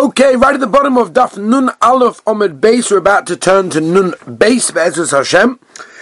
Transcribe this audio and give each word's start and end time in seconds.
Okay, 0.00 0.34
right 0.34 0.54
at 0.54 0.60
the 0.60 0.66
bottom 0.66 0.96
of 0.96 1.12
Daf 1.12 1.36
Nun 1.36 1.72
Aleph 1.82 2.24
Omid 2.24 2.58
Base, 2.58 2.90
we're 2.90 2.96
about 2.96 3.26
to 3.26 3.36
turn 3.36 3.68
to 3.68 3.82
Nun 3.82 4.14
Base 4.38 4.70
Be'ezus 4.70 5.10
Hashem. 5.10 5.60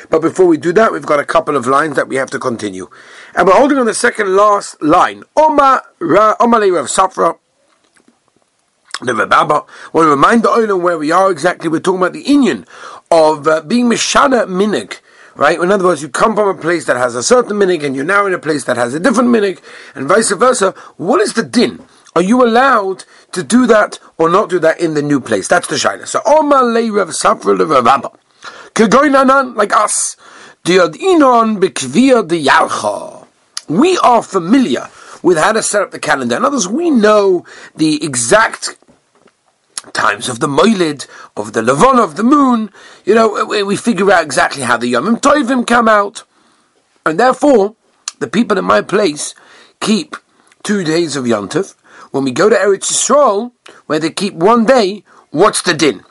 But 0.08 0.22
before 0.22 0.46
we 0.46 0.56
do 0.56 0.72
that, 0.74 0.92
we've 0.92 1.04
got 1.04 1.18
a 1.18 1.24
couple 1.24 1.56
of 1.56 1.66
lines 1.66 1.96
that 1.96 2.06
we 2.06 2.14
have 2.14 2.30
to 2.30 2.38
continue. 2.38 2.88
And 3.34 3.48
we're 3.48 3.54
holding 3.54 3.76
on 3.76 3.86
the 3.86 3.94
second 3.94 4.36
last 4.36 4.80
line. 4.80 5.24
Oma 5.36 5.82
Ra 5.98 6.36
Omalei 6.36 6.72
Rav 6.72 6.86
Safra. 6.86 7.38
The 9.00 9.14
Rababa. 9.14 9.66
Want 9.92 10.06
to 10.06 10.10
remind 10.10 10.44
the 10.44 10.50
Olam 10.50 10.80
where 10.80 10.96
we 10.96 11.10
are 11.10 11.32
exactly. 11.32 11.68
We're 11.68 11.80
talking 11.80 11.98
about 11.98 12.12
the 12.12 12.22
Indian 12.22 12.66
of 13.10 13.48
uh, 13.48 13.62
being 13.62 13.86
Mishana 13.86 14.46
Minig. 14.46 15.00
Right? 15.34 15.58
In 15.58 15.72
other 15.72 15.84
words, 15.84 16.02
you 16.02 16.08
come 16.08 16.36
from 16.36 16.46
a 16.46 16.60
place 16.60 16.84
that 16.84 16.96
has 16.96 17.16
a 17.16 17.22
certain 17.24 17.56
minig 17.56 17.82
and 17.82 17.96
you're 17.96 18.04
now 18.04 18.26
in 18.26 18.32
a 18.32 18.38
place 18.38 18.62
that 18.64 18.76
has 18.76 18.94
a 18.94 19.00
different 19.00 19.30
minig, 19.30 19.60
and 19.96 20.06
vice 20.06 20.30
versa. 20.30 20.72
What 20.98 21.20
is 21.20 21.32
the 21.32 21.42
din? 21.42 21.84
Are 22.18 22.22
you 22.22 22.44
allowed 22.44 23.04
to 23.30 23.44
do 23.44 23.64
that 23.68 24.00
or 24.16 24.28
not 24.28 24.50
do 24.50 24.58
that 24.58 24.80
in 24.80 24.94
the 24.94 25.02
new 25.02 25.20
place? 25.20 25.46
That's 25.46 25.68
the 25.68 25.76
shaila. 25.76 26.08
So, 26.08 26.20
Omar 26.26 26.64
le 26.64 26.90
Rav 26.90 27.10
Safra 27.10 27.56
le 27.56 27.64
Rav 27.64 27.84
Kegoinanan, 28.74 29.54
like 29.54 29.72
us. 29.72 30.16
Diodinon 30.64 31.60
bekvia 31.60 32.26
de 32.26 32.44
yarcha. 32.44 33.24
We 33.68 33.98
are 33.98 34.24
familiar 34.24 34.90
with 35.22 35.38
how 35.38 35.52
to 35.52 35.62
set 35.62 35.80
up 35.80 35.92
the 35.92 36.00
calendar. 36.00 36.36
In 36.36 36.44
other 36.44 36.56
words, 36.56 36.66
we 36.66 36.90
know 36.90 37.46
the 37.76 38.04
exact 38.04 38.76
times 39.92 40.28
of 40.28 40.40
the 40.40 40.48
Moilid, 40.48 41.06
of 41.36 41.52
the 41.52 41.62
Levon, 41.62 42.02
of 42.02 42.16
the 42.16 42.24
moon. 42.24 42.72
You 43.04 43.14
know, 43.14 43.44
we 43.44 43.76
figure 43.76 44.10
out 44.10 44.24
exactly 44.24 44.62
how 44.62 44.76
the 44.76 44.92
Yomim 44.92 45.20
Tovim 45.20 45.64
come 45.64 45.86
out. 45.86 46.24
And 47.06 47.20
therefore, 47.20 47.76
the 48.18 48.26
people 48.26 48.58
in 48.58 48.64
my 48.64 48.80
place 48.82 49.36
keep 49.80 50.16
two 50.64 50.82
days 50.82 51.14
of 51.14 51.24
Yontif, 51.24 51.76
when 52.10 52.24
we 52.24 52.30
go 52.30 52.48
to 52.48 52.56
Eretz 52.56 52.90
Yisrael, 52.90 53.52
where 53.86 53.98
they 53.98 54.10
keep 54.10 54.34
one 54.34 54.64
day, 54.64 55.04
what's 55.30 55.62
the 55.62 55.74
din? 55.74 56.02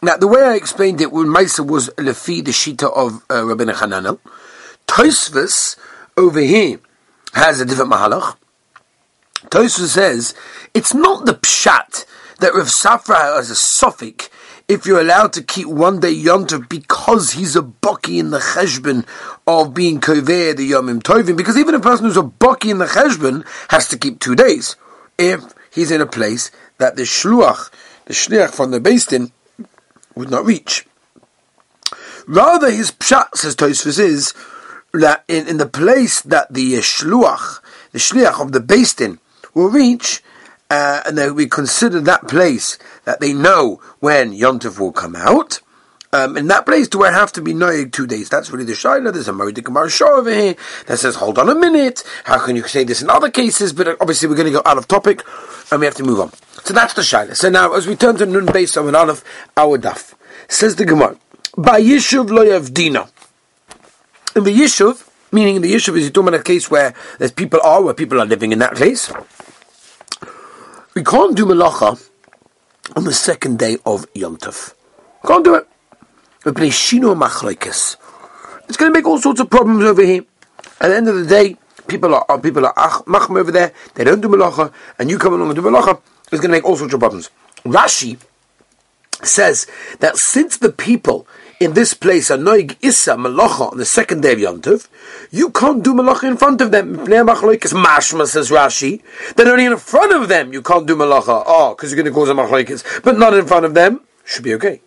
Now, 0.00 0.16
the 0.16 0.26
way 0.26 0.42
I 0.42 0.54
explained 0.54 1.00
it 1.00 1.12
when 1.12 1.26
Maisa 1.26 1.64
was 1.66 1.88
Lefi, 1.90 2.44
the 2.44 2.50
Shita 2.50 2.92
of 2.92 3.22
uh, 3.30 3.44
Rabbi 3.44 3.64
Hananel, 3.64 4.18
Tosfos 4.86 5.76
over 6.16 6.40
here 6.40 6.80
has 7.34 7.60
a 7.60 7.64
different 7.64 7.92
mahalach. 7.92 8.36
Tosfos 9.46 9.88
says 9.88 10.34
it's 10.74 10.92
not 10.92 11.26
the 11.26 11.34
pshat 11.34 12.04
that 12.40 12.54
Rav 12.54 12.66
Safra 12.66 13.36
has 13.36 13.50
a 13.50 13.54
suffix 13.54 14.28
if 14.68 14.86
you're 14.86 15.00
allowed 15.00 15.32
to 15.34 15.42
keep 15.42 15.66
one 15.66 16.00
day 16.00 16.14
yontif 16.14 16.68
because 16.68 17.32
he's 17.32 17.56
a 17.56 17.62
baki 17.62 18.18
in 18.18 18.30
the 18.30 18.38
cheshbon 18.38 19.06
of 19.46 19.74
being 19.74 20.00
kover 20.00 20.56
the 20.56 20.70
yomim 20.70 21.02
tovim. 21.02 21.36
Because 21.36 21.56
even 21.56 21.74
a 21.74 21.80
person 21.80 22.06
who's 22.06 22.16
a 22.16 22.22
baki 22.22 22.70
in 22.70 22.78
the 22.78 22.86
cheshbon 22.86 23.46
has 23.70 23.88
to 23.88 23.98
keep 23.98 24.18
two 24.18 24.34
days 24.34 24.76
if 25.18 25.42
he's 25.72 25.90
in 25.90 26.00
a 26.00 26.06
place 26.06 26.50
that 26.78 26.96
the 26.96 27.02
shluach, 27.02 27.70
the 28.06 28.12
shliach 28.12 28.50
from 28.50 28.70
the 28.70 28.80
Din, 28.80 29.32
would 30.14 30.30
not 30.30 30.44
reach. 30.44 30.86
Rather, 32.26 32.70
his 32.70 32.90
pshat, 32.92 33.34
says 33.34 33.56
Tosfos, 33.56 33.98
is 33.98 34.34
that 34.92 35.24
in, 35.28 35.48
in 35.48 35.56
the 35.56 35.66
place 35.66 36.20
that 36.22 36.52
the 36.52 36.74
shluach, 36.74 37.60
the 37.92 37.98
shliach 37.98 38.40
of 38.40 38.52
the 38.52 38.60
Din, 38.60 39.18
will 39.54 39.68
reach, 39.68 40.22
uh, 40.70 41.02
and 41.06 41.18
that 41.18 41.34
we 41.34 41.46
consider 41.46 42.00
that 42.00 42.28
place 42.28 42.78
that 43.04 43.20
they 43.20 43.32
know 43.32 43.80
when 44.00 44.32
Yontif 44.32 44.78
will 44.78 44.92
come 44.92 45.16
out, 45.16 45.60
um, 46.12 46.36
in 46.36 46.48
that 46.48 46.66
place, 46.66 46.88
do 46.88 47.02
I 47.02 47.10
have 47.10 47.32
to 47.32 47.42
be 47.42 47.54
noig 47.54 47.92
two 47.92 48.06
days? 48.06 48.28
That's 48.28 48.50
really 48.50 48.64
the 48.64 48.72
shaila. 48.72 49.12
There's 49.12 49.28
a 49.28 49.32
Maridi 49.32 49.64
Gemara 49.64 49.88
Shor 49.88 50.16
over 50.16 50.32
here 50.32 50.56
that 50.86 50.98
says, 50.98 51.14
hold 51.14 51.38
on 51.38 51.48
a 51.48 51.54
minute. 51.54 52.04
How 52.24 52.44
can 52.44 52.54
you 52.54 52.64
say 52.64 52.84
this 52.84 53.00
in 53.00 53.08
other 53.08 53.30
cases? 53.30 53.72
But 53.72 53.96
obviously, 54.00 54.28
we're 54.28 54.36
going 54.36 54.52
to 54.52 54.52
go 54.52 54.62
out 54.66 54.76
of 54.76 54.86
topic 54.88 55.22
and 55.70 55.80
we 55.80 55.86
have 55.86 55.94
to 55.94 56.02
move 56.02 56.20
on. 56.20 56.30
So 56.64 56.74
that's 56.74 56.92
the 56.94 57.00
shaila. 57.00 57.34
So 57.34 57.48
now, 57.48 57.72
as 57.72 57.86
we 57.86 57.96
turn 57.96 58.16
to 58.16 58.26
Nun 58.26 58.46
on 58.48 58.88
an 58.88 58.94
Aleph, 58.94 59.24
our 59.56 59.78
daf, 59.78 60.14
says 60.48 60.76
the 60.76 60.84
Gemara, 60.84 61.16
by 61.56 61.80
Yishuv 61.80 62.28
lo 62.30 62.44
yavdina. 62.44 63.10
In 64.36 64.44
the 64.44 64.54
Yishuv, 64.54 65.08
meaning 65.32 65.56
in 65.56 65.62
the 65.62 65.72
Yishuv 65.72 65.96
is 65.96 66.10
talking 66.10 66.28
about 66.28 66.40
a 66.40 66.42
case 66.42 66.70
where 66.70 66.94
there's 67.18 67.32
people 67.32 67.60
are, 67.64 67.82
where 67.82 67.94
people 67.94 68.20
are 68.20 68.26
living 68.26 68.52
in 68.52 68.58
that 68.58 68.74
place. 68.74 69.10
We 70.94 71.02
can't 71.02 71.34
do 71.34 71.46
malacha 71.46 72.06
on 72.96 73.04
the 73.04 73.14
second 73.14 73.58
day 73.58 73.78
of 73.86 74.04
Yom 74.14 74.36
Tov. 74.36 74.74
Can't 75.24 75.42
do 75.42 75.54
it. 75.54 75.68
It's 76.44 76.56
going 78.76 78.92
to 78.92 78.98
make 78.98 79.06
all 79.06 79.18
sorts 79.18 79.40
of 79.40 79.48
problems 79.48 79.84
over 79.84 80.04
here. 80.04 80.24
At 80.80 80.88
the 80.88 80.96
end 80.96 81.08
of 81.08 81.14
the 81.16 81.26
day, 81.26 81.56
people 81.86 82.14
are, 82.14 82.38
people 82.40 82.66
are 82.66 82.74
machma 82.74 83.38
over 83.38 83.52
there. 83.52 83.72
They 83.94 84.02
don't 84.04 84.20
do 84.20 84.28
malacha, 84.28 84.72
and 84.98 85.08
you 85.10 85.18
come 85.18 85.34
along 85.34 85.50
and 85.50 85.56
do 85.56 85.62
malacha. 85.62 86.00
It's 86.32 86.40
going 86.40 86.42
to 86.42 86.48
make 86.48 86.64
all 86.64 86.76
sorts 86.76 86.94
of 86.94 87.00
problems. 87.00 87.30
Rashi 87.64 88.18
says 89.22 89.68
that 90.00 90.16
since 90.16 90.56
the 90.56 90.72
people 90.72 91.28
in 91.60 91.74
this 91.74 91.94
place 91.94 92.28
are 92.28 92.38
noig 92.38 92.76
issa 92.82 93.12
malacha 93.12 93.70
on 93.70 93.78
the 93.78 93.84
second 93.84 94.22
day 94.22 94.32
of 94.32 94.40
Yom 94.40 94.60
Tov, 94.60 94.88
you 95.30 95.50
can't 95.50 95.84
do 95.84 95.94
malacha 95.94 96.24
in 96.24 96.36
front 96.36 96.60
of 96.60 96.72
them. 96.72 96.96
Mashma 97.06 98.26
says 98.26 98.50
Rashi. 98.50 99.00
Then 99.36 99.46
only 99.46 99.66
in 99.66 99.76
front 99.76 100.12
of 100.12 100.28
them 100.28 100.52
you 100.52 100.60
can't 100.62 100.88
do 100.88 100.96
malacha. 100.96 101.44
Oh, 101.46 101.68
ah, 101.70 101.70
because 101.74 101.92
you're 101.92 102.02
going 102.02 102.12
to 102.12 102.18
cause 102.18 102.28
a 102.30 102.34
machlokes, 102.34 103.04
but 103.04 103.16
not 103.16 103.34
in 103.34 103.46
front 103.46 103.64
of 103.64 103.74
them. 103.74 104.00
Should 104.24 104.42
be 104.44 104.54
okay. 104.54 104.80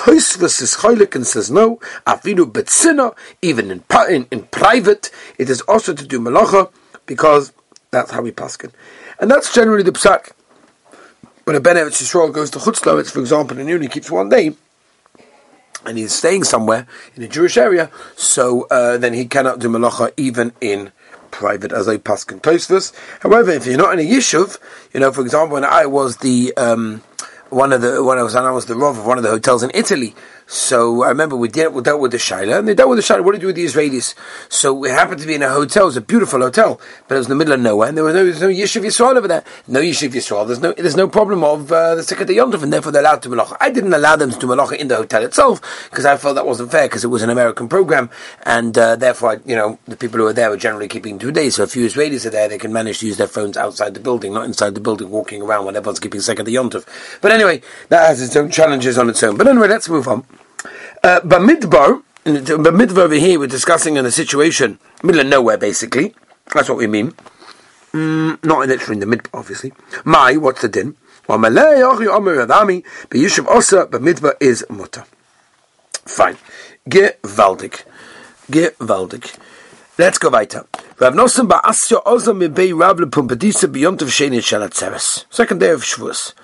Toisvus 0.00 0.62
is 0.62 0.76
chaylik 0.76 1.14
and 1.14 1.26
says 1.26 1.50
no. 1.50 1.76
Avinu 2.06 2.50
betzina, 2.50 3.14
even 3.42 3.70
in, 3.70 3.84
in, 4.08 4.26
in 4.30 4.42
private, 4.44 5.10
it 5.36 5.50
is 5.50 5.60
also 5.62 5.92
to 5.92 6.06
do 6.06 6.18
malacha 6.18 6.72
because 7.04 7.52
that's 7.90 8.10
how 8.10 8.22
we 8.22 8.32
paskin, 8.32 8.72
and 9.18 9.30
that's 9.30 9.52
generally 9.54 9.82
the 9.82 9.92
psak. 9.92 10.30
When 11.44 11.54
a 11.54 11.60
Ben 11.60 11.76
Yisrael 11.76 12.32
goes 12.32 12.48
to 12.52 12.58
Chutzlawitz, 12.58 13.10
for 13.10 13.20
example, 13.20 13.58
and 13.58 13.68
he 13.68 13.74
only 13.74 13.88
keeps 13.88 14.10
one 14.10 14.30
day, 14.30 14.54
and 15.84 15.98
he's 15.98 16.14
staying 16.14 16.44
somewhere 16.44 16.86
in 17.14 17.22
a 17.22 17.28
Jewish 17.28 17.58
area, 17.58 17.90
so 18.16 18.66
uh, 18.70 18.96
then 18.96 19.12
he 19.12 19.26
cannot 19.26 19.58
do 19.58 19.68
malacha 19.68 20.14
even 20.16 20.54
in 20.62 20.92
private 21.30 21.72
as 21.72 21.86
a 21.88 21.98
paskin 21.98 22.40
tosfos. 22.40 22.94
However, 23.20 23.50
if 23.50 23.66
you're 23.66 23.76
not 23.76 23.92
in 23.92 24.06
a 24.06 24.10
yishuv, 24.10 24.56
you 24.94 25.00
know, 25.00 25.12
for 25.12 25.20
example, 25.20 25.52
when 25.54 25.64
I 25.66 25.84
was 25.84 26.16
the 26.18 26.54
um, 26.56 27.02
one 27.50 27.72
of 27.72 27.82
the 27.82 28.02
when 28.02 28.18
I 28.18 28.22
was 28.22 28.34
I 28.34 28.50
was 28.50 28.66
the 28.66 28.74
rov 28.74 28.98
of 28.98 29.06
one 29.06 29.18
of 29.18 29.24
the 29.24 29.30
hotels 29.30 29.62
in 29.62 29.70
Italy. 29.74 30.14
So 30.52 31.04
I 31.04 31.10
remember 31.10 31.36
we 31.36 31.46
dealt, 31.46 31.74
we 31.74 31.82
dealt 31.82 32.00
with 32.00 32.10
the 32.10 32.18
Shaila, 32.18 32.58
and 32.58 32.66
they 32.66 32.74
dealt 32.74 32.90
with 32.90 32.98
the 32.98 33.04
Shaila. 33.04 33.22
What 33.24 33.30
do 33.30 33.36
you 33.36 33.40
do 33.40 33.46
with 33.46 33.54
the 33.54 33.66
Israelis? 33.66 34.16
So 34.48 34.74
we 34.74 34.88
happened 34.88 35.20
to 35.20 35.26
be 35.28 35.36
in 35.36 35.44
a 35.44 35.48
hotel. 35.48 35.84
It 35.84 35.86
was 35.86 35.96
a 35.96 36.00
beautiful 36.00 36.40
hotel, 36.40 36.80
but 37.06 37.14
it 37.14 37.18
was 37.18 37.28
in 37.28 37.30
the 37.30 37.36
middle 37.36 37.54
of 37.54 37.60
nowhere, 37.60 37.88
and 37.88 37.96
there 37.96 38.02
was 38.02 38.14
no, 38.14 38.48
no 38.48 38.52
Yishuv 38.52 38.82
Yisrael 38.82 39.14
over 39.14 39.28
there. 39.28 39.44
No 39.68 39.80
Yishuv 39.80 40.10
Yisrael. 40.10 40.48
There's 40.48 40.58
no 40.58 40.72
there's 40.72 40.96
no 40.96 41.06
problem 41.06 41.44
of 41.44 41.70
uh, 41.70 41.94
the 41.94 42.02
Sikhat 42.02 42.26
Yontif, 42.26 42.64
and 42.64 42.72
therefore 42.72 42.90
they're 42.90 43.00
allowed 43.00 43.22
to 43.22 43.28
malacha. 43.28 43.56
I 43.60 43.70
didn't 43.70 43.94
allow 43.94 44.16
them 44.16 44.32
to 44.32 44.38
do 44.40 44.48
malacha 44.48 44.72
in 44.72 44.88
the 44.88 44.96
hotel 44.96 45.22
itself 45.22 45.88
because 45.88 46.04
I 46.04 46.16
felt 46.16 46.34
that 46.34 46.46
wasn't 46.46 46.72
fair 46.72 46.86
because 46.88 47.04
it 47.04 47.08
was 47.08 47.22
an 47.22 47.30
American 47.30 47.68
program, 47.68 48.10
and 48.42 48.76
uh, 48.76 48.96
therefore 48.96 49.30
I, 49.30 49.38
you 49.46 49.54
know 49.54 49.78
the 49.86 49.96
people 49.96 50.18
who 50.18 50.24
were 50.24 50.32
there 50.32 50.50
were 50.50 50.56
generally 50.56 50.88
keeping 50.88 51.20
two 51.20 51.30
days. 51.30 51.54
So 51.54 51.62
a 51.62 51.68
few 51.68 51.86
Israelis 51.86 52.26
are 52.26 52.30
there, 52.30 52.48
they 52.48 52.58
can 52.58 52.72
manage 52.72 52.98
to 52.98 53.06
use 53.06 53.18
their 53.18 53.28
phones 53.28 53.56
outside 53.56 53.94
the 53.94 54.00
building, 54.00 54.34
not 54.34 54.46
inside 54.46 54.74
the 54.74 54.80
building, 54.80 55.10
walking 55.10 55.42
around 55.42 55.66
when 55.66 55.76
everyone's 55.76 56.00
keeping 56.00 56.20
Sikhat 56.20 56.46
Yontif. 56.46 57.20
But 57.20 57.30
anyway, 57.30 57.62
that 57.88 58.08
has 58.08 58.20
its 58.20 58.34
own 58.34 58.50
challenges 58.50 58.98
on 58.98 59.08
its 59.08 59.22
own. 59.22 59.36
But 59.36 59.46
anyway, 59.46 59.68
let's 59.68 59.88
move 59.88 60.08
on. 60.08 60.26
Uh, 61.02 61.18
Bamidbar, 61.20 62.02
Bamidbar 62.26 62.98
over 62.98 63.14
here, 63.14 63.38
we're 63.40 63.46
discussing 63.46 63.96
in 63.96 64.04
a 64.04 64.10
situation, 64.10 64.78
middle 65.02 65.22
of 65.22 65.26
nowhere 65.28 65.56
basically. 65.56 66.14
That's 66.52 66.68
what 66.68 66.76
we 66.76 66.86
mean. 66.88 67.14
Mm, 67.94 68.44
not 68.44 68.68
literally 68.68 68.96
in 68.96 69.00
the 69.00 69.06
mid, 69.06 69.26
obviously. 69.32 69.72
My, 70.04 70.36
what's 70.36 70.60
the 70.60 70.68
din? 70.68 70.96
B'midbar 71.26 71.94
is 74.40 74.66
mutter. 74.68 75.06
Fine. 76.04 76.36
Gewaltig. 76.86 77.82
Gewaltig. 78.50 79.38
Let's 79.96 80.18
go 80.18 80.28
weiter. 80.28 80.66
Rav 80.98 81.14
Nosson 81.14 81.48
ba'asya 81.48 82.04
oza 82.04 82.34
mibei 82.34 82.78
Rav 82.78 82.98
lepumpedisa 82.98 83.72
b'yontav 83.72 84.10
shenet 84.10 84.42
shalat 84.42 85.24
Second 85.30 85.60
day 85.60 85.70
of 85.70 85.82
Shavuos. 85.82 86.34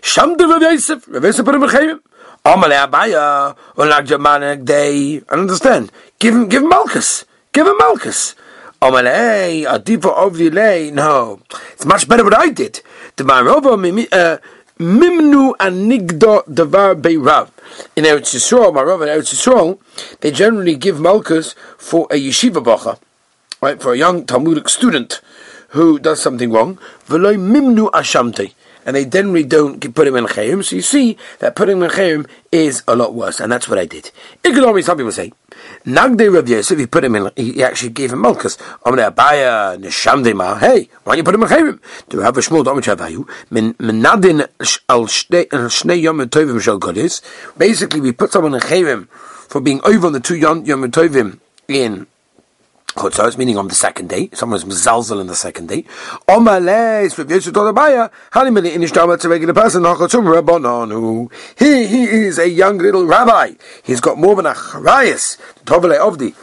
Sham 0.00 0.36
de 0.36 0.44
Rav 0.48 0.60
Yosef, 0.60 1.06
Rav 1.06 1.22
Yosef 1.22 1.46
b'rem 1.46 2.00
Amale 2.44 2.74
Abaya, 2.74 3.54
Unag 3.76 4.04
Jamanek 4.08 4.64
Day. 4.64 5.22
I 5.28 5.32
understand. 5.32 5.92
Give 6.18 6.34
him, 6.34 6.48
give 6.48 6.62
him 6.62 6.70
Malchus. 6.70 7.24
Give 7.52 7.68
him 7.68 7.76
Malchus. 7.78 8.34
Amale, 8.80 9.64
Adiva 9.64 10.12
Ovile. 10.18 10.90
No. 10.92 11.40
It's 11.72 11.84
much 11.86 12.08
better 12.08 12.24
what 12.24 12.36
I 12.36 12.48
did. 12.48 12.80
The 13.14 13.22
Marova 13.22 13.74
uh, 14.12 14.38
Mimnu 14.80 15.52
Anigdo 15.58 16.42
Devar 16.52 16.96
Beirav. 16.96 17.50
In 17.94 18.02
Eretz 18.02 18.34
Yisrael, 18.34 18.72
Marova 18.74 19.02
in 19.02 19.20
Eretz 19.20 19.32
Yisrael, 19.32 19.78
they 20.20 20.32
generally 20.32 20.74
give 20.74 20.98
Malchus 20.98 21.54
for 21.78 22.08
a 22.10 22.16
yeshiva 22.16 22.62
bacha, 22.62 22.98
right, 23.60 23.80
for 23.80 23.92
a 23.92 23.96
young 23.96 24.26
Talmudic 24.26 24.68
student 24.68 25.20
who 25.68 25.96
does 26.00 26.20
something 26.20 26.50
wrong. 26.50 26.76
Veloy 27.06 27.36
Mimnu 27.36 27.88
Ashamte 27.92 28.52
and 28.84 28.96
they 28.96 29.04
generally 29.04 29.44
don't 29.44 29.80
put 29.94 30.06
him 30.06 30.16
in 30.16 30.26
chayim. 30.26 30.64
So 30.64 30.76
you 30.76 30.82
see 30.82 31.16
that 31.38 31.56
putting 31.56 31.78
him 31.78 31.84
in 31.84 31.90
chayim 31.90 32.28
is 32.50 32.82
a 32.88 32.96
lot 32.96 33.14
worse, 33.14 33.40
and 33.40 33.50
that's 33.50 33.68
what 33.68 33.78
I 33.78 33.86
did. 33.86 34.10
Economy, 34.44 34.82
some 34.82 34.96
people 34.96 35.12
say, 35.12 35.32
Nagde 35.84 36.32
Rav 36.32 36.48
Yosef, 36.48 36.78
he 36.78 36.86
put 36.86 37.04
him 37.04 37.16
in, 37.16 37.30
he 37.36 37.62
actually 37.62 37.90
gave 37.90 38.12
him 38.12 38.20
malchus. 38.20 38.56
Amre 38.84 39.10
Abaya, 39.10 39.80
Neshamde 39.80 40.34
Ma, 40.34 40.58
hey, 40.58 40.88
why 41.04 41.16
don't 41.16 41.18
you 41.18 41.24
put 41.24 41.34
him 41.34 41.42
in 41.42 41.48
chayim? 41.48 41.80
Do 42.08 42.18
you 42.18 42.22
have 42.22 42.36
a 42.36 42.40
shmul 42.40 42.64
domich 42.64 42.94
avayu, 42.94 43.28
min 43.50 43.74
nadin 43.74 44.46
al 44.88 45.06
shnei 45.06 46.02
yom 46.02 46.18
tovim 46.28 46.60
shel 46.60 46.78
godis. 46.78 47.22
Basically, 47.56 48.00
we 48.00 48.12
put 48.12 48.32
someone 48.32 48.54
in 48.54 48.60
chayim 48.60 49.08
for 49.08 49.60
being 49.60 49.80
over 49.84 50.06
on 50.06 50.12
the 50.12 50.20
two 50.20 50.36
yom 50.36 50.64
tovim 50.64 51.38
in 51.68 52.06
Chutzos, 52.94 53.38
meaning 53.38 53.56
on 53.56 53.68
the 53.68 53.74
second 53.74 54.08
day. 54.08 54.28
Someone's 54.34 54.64
mzalzel 54.64 55.20
in 55.20 55.26
the 55.26 55.34
second 55.34 55.68
day. 55.68 55.84
Omales, 56.28 57.16
Rav 57.16 57.30
Yosef 57.30 57.54
told 57.54 57.74
Abaya, 57.74 58.10
Halimini 58.32 58.74
inishtama 58.74 59.18
to 59.18 59.28
regular 59.28 59.54
person, 59.54 59.82
Nachotum 59.82 60.40
Rabbananu. 60.40 61.32
He, 61.58 61.86
he 61.86 62.04
is 62.04 62.38
a 62.38 62.48
young 62.48 62.78
little 62.78 63.06
rabbi. 63.06 63.52
He's 63.82 64.00
got 64.00 64.18
more 64.18 64.36
than 64.36 64.46
a 64.46 64.52
charayas, 64.52 65.38
Tovale 65.64 65.98
Ovdi. 65.98 66.34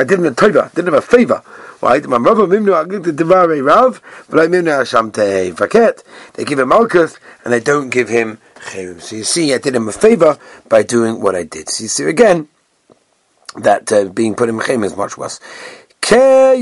I 0.00 0.04
did 0.04 0.18
him 0.18 0.26
a 0.26 0.30
tova, 0.30 0.72
did 0.72 0.86
him 0.86 0.94
a 0.94 1.02
favor. 1.02 1.42
Right? 1.82 2.04
My 2.06 2.18
Rav 2.18 2.36
Mimnu 2.36 2.84
Agit 2.84 3.16
Devare 3.16 3.64
Rav, 3.64 4.00
but 4.28 4.38
I 4.38 4.46
Mimnu 4.46 4.70
Hashamte 4.70 5.52
Faket. 5.54 6.04
They 6.34 6.44
give 6.44 6.58
him 6.58 6.70
Malkuth, 6.70 7.18
and 7.44 7.52
they 7.52 7.60
don't 7.60 7.90
give 7.90 8.08
him 8.08 8.38
Cherim. 8.54 9.00
So 9.00 9.16
you 9.16 9.24
see, 9.24 9.52
I 9.52 9.58
did 9.58 9.74
him 9.74 9.88
a 9.88 9.92
favor 9.92 10.38
by 10.68 10.82
doing 10.82 11.20
what 11.20 11.34
I 11.34 11.42
did. 11.42 11.68
So 11.70 11.82
you 11.82 11.88
see 11.88 12.04
again, 12.04 12.48
that 13.56 13.92
uh, 13.92 14.04
being 14.06 14.34
put 14.34 14.48
in 14.48 14.56
mechem 14.58 14.84
is 14.84 14.96
much 14.96 15.16
worse. 15.18 15.40
Right, 16.10 16.56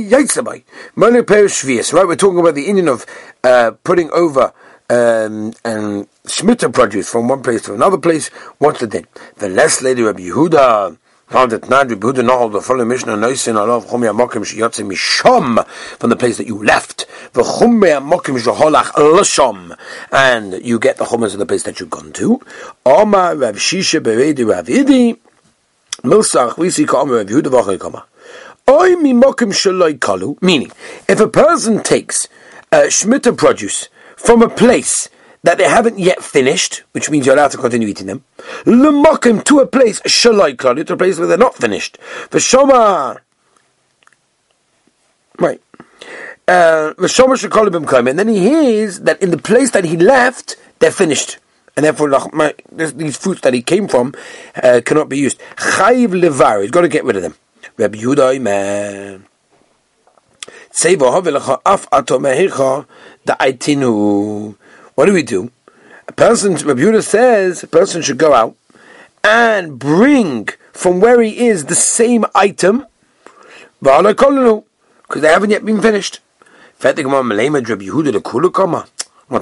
we're 2.07 2.17
talking 2.17 2.39
about 2.39 2.55
the 2.55 2.67
Indian 2.67 2.89
of 2.89 3.07
uh, 3.45 3.71
putting 3.83 4.11
over 4.11 4.53
um, 4.91 5.53
and 5.65 6.09
shmita 6.25 6.73
produce 6.73 7.09
from 7.11 7.29
one 7.29 7.43
place 7.43 7.63
to 7.63 7.75
another 7.75 7.99
place. 7.99 8.29
What's 8.59 8.81
the 8.81 8.87
din? 8.87 9.07
The 9.37 9.49
less 9.49 9.83
lady 9.83 10.03
Rabbi 10.03 10.23
Yehuda 10.23 10.99
found 11.27 11.53
that 11.53 11.69
Nad 11.69 11.91
Rabbi 11.91 12.07
Yehuda 12.07 12.25
not 12.25 12.39
hold 12.39 12.53
the 12.55 12.61
following 12.63 12.89
Mishnah 12.89 13.17
Noisin 13.17 13.55
Alav 13.55 13.87
Chumya 13.87 14.19
Mokim 14.19 14.45
Shiyotze 14.45 14.91
Mishom 14.91 15.67
from 15.67 16.11
the 16.11 16.17
place 16.17 16.39
that 16.39 16.47
you 16.47 16.63
left. 16.63 17.07
The 17.35 17.43
Chumya 17.43 18.01
Mokim 18.03 18.39
Shaholach 18.39 18.93
Lashom, 18.93 19.77
and 20.11 20.65
you 20.65 20.79
get 20.79 20.97
the 20.97 21.05
Chumas 21.05 21.35
of 21.35 21.39
the 21.39 21.47
place 21.47 21.65
that 21.65 21.81
you've 21.81 21.91
gone 21.91 22.13
to. 22.15 22.41
Oma 22.87 23.35
Rav 23.37 23.57
Shisha 23.57 24.01
Beredi 24.01 24.49
Rav 24.49 24.67
Idi. 24.67 25.19
Milsach, 26.03 26.57
we 26.57 26.71
see 26.71 26.85
Oy 26.85 26.87
mimokim 28.97 29.53
shaloi 29.53 29.99
kalu, 29.99 30.41
meaning, 30.41 30.71
if 31.09 31.21
a 31.21 31.29
person 31.29 31.83
takes 31.83 32.29
uh, 32.71 32.83
shmita 32.83 33.37
produce 33.37 33.89
from 34.17 34.43
a 34.43 34.49
place 34.49 35.09
that 35.43 35.59
they 35.59 35.69
haven't 35.69 35.99
yet 35.99 36.23
finished, 36.23 36.83
which 36.93 37.11
means 37.11 37.27
you're 37.27 37.35
allowed 37.35 37.51
to 37.51 37.57
continue 37.57 37.89
eating 37.89 38.07
them, 38.07 38.25
lemokim 38.65 39.43
to 39.45 39.61
a 39.61 39.67
place 39.67 40.01
shaloi 40.03 40.55
kalu, 40.55 40.87
to 40.87 40.93
a 40.93 40.97
place 40.97 41.19
where 41.19 41.27
they're 41.27 41.39
not 41.39 41.57
finished. 41.57 41.99
V'shoma, 42.31 43.19
right. 45.39 45.61
Uh, 46.47 46.95
and 46.99 48.19
then 48.19 48.29
he 48.29 48.39
hears 48.39 49.01
that 49.01 49.21
in 49.21 49.31
the 49.31 49.39
place 49.39 49.73
that 49.73 49.85
he 49.85 49.97
left, 49.97 50.57
they're 50.79 50.91
finished 50.91 51.39
and 51.79 51.85
therefore 51.85 52.11
these 52.73 53.17
fruits 53.17 53.41
that 53.43 53.55
he 53.55 53.63
came 53.63 53.87
from 53.87 54.13
uh, 54.61 54.81
cannot 54.85 55.09
be 55.09 55.17
used. 55.17 55.39
Chayiv 55.55 56.09
levar, 56.09 56.61
he's 56.61 56.73
got 56.73 56.81
to 56.81 56.89
get 56.89 57.05
rid 57.05 57.15
of 57.15 57.23
them. 57.23 57.37
Rabbi 57.77 57.99
Yehuda, 57.99 58.43
man. 58.43 59.27
What 64.97 65.07
do 65.07 65.13
we 65.13 65.23
do? 65.23 65.53
A 66.09 66.13
person, 66.13 66.57
Rabbi 66.57 66.81
Yehuda 66.81 67.05
says, 67.05 67.63
a 67.63 67.69
person 67.69 68.03
should 68.03 68.19
go 68.19 68.35
out 68.35 68.57
and 69.23 69.79
bring 69.79 70.49
from 70.73 70.99
where 70.99 71.23
he 71.23 71.47
is 71.47 71.67
the 71.67 71.77
same 71.77 72.25
item, 72.35 72.87
because 73.81 75.23
they 75.23 75.29
haven't 75.29 75.51
yet 75.51 75.65
been 75.65 75.81
finished. 75.81 76.19
One 76.81 76.97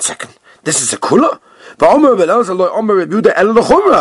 second. 0.00 0.34
This 0.64 0.82
is 0.82 0.92
a 0.92 0.98
kula? 0.98 1.40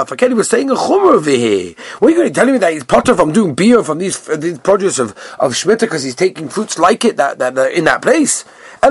Forget 0.07 0.29
he 0.29 0.33
was 0.33 0.49
saying 0.49 0.69
a 0.69 0.75
chumrah 0.75 1.15
over 1.15 1.29
here. 1.29 1.73
What 1.99 2.07
are 2.07 2.11
you 2.11 2.17
going 2.17 2.27
to 2.27 2.33
tell 2.33 2.45
me 2.45 2.57
that 2.57 2.73
he's 2.73 2.83
potter 2.83 3.15
from 3.15 3.31
doing 3.31 3.55
beer 3.55 3.83
from 3.83 3.97
these 3.97 4.29
uh, 4.29 4.37
these 4.37 4.59
produce 4.59 4.99
of 4.99 5.11
of 5.39 5.53
shmita 5.53 5.81
because 5.81 6.03
he's 6.03 6.15
taking 6.15 6.49
fruits 6.49 6.77
like 6.79 7.03
it 7.05 7.17
that 7.17 7.39
that, 7.39 7.55
that 7.55 7.73
in 7.73 7.85
that 7.85 8.01
place? 8.01 8.45
No, 8.83 8.89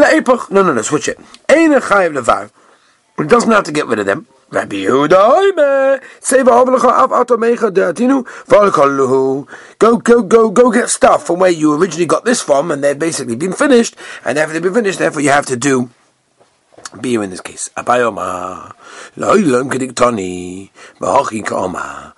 no, 0.51 0.73
no, 0.73 0.83
switch 0.83 1.09
it. 1.09 1.19
He 1.49 3.25
doesn't 3.25 3.51
have 3.53 3.65
to 3.65 3.73
get 3.73 3.87
rid 3.87 4.01
of 4.01 4.07
them. 4.07 4.27
Rabbi 4.51 4.77
Yehuda, 4.77 6.01
Go, 9.79 9.97
go, 9.97 10.23
go, 10.23 10.51
go 10.51 10.71
get 10.71 10.89
stuff 10.89 11.27
from 11.27 11.39
where 11.41 11.51
you 11.51 11.75
originally 11.75 12.07
got 12.07 12.25
this 12.25 12.41
from, 12.41 12.71
and 12.71 12.83
they've 12.85 12.99
basically 12.99 13.37
been 13.37 13.53
finished, 13.53 13.97
and 14.25 14.39
after 14.39 14.53
they've 14.53 14.63
been 14.63 14.75
finished, 14.75 14.99
therefore 15.01 15.23
you 15.23 15.31
have 15.31 15.47
to 15.47 15.57
do 15.57 15.91
beer 17.01 17.23
in 17.23 17.31
this 17.31 17.41
case. 17.41 17.69
Abayoma, 17.77 18.73
lo'ilam 19.17 19.71
ka'oma. 21.47 22.15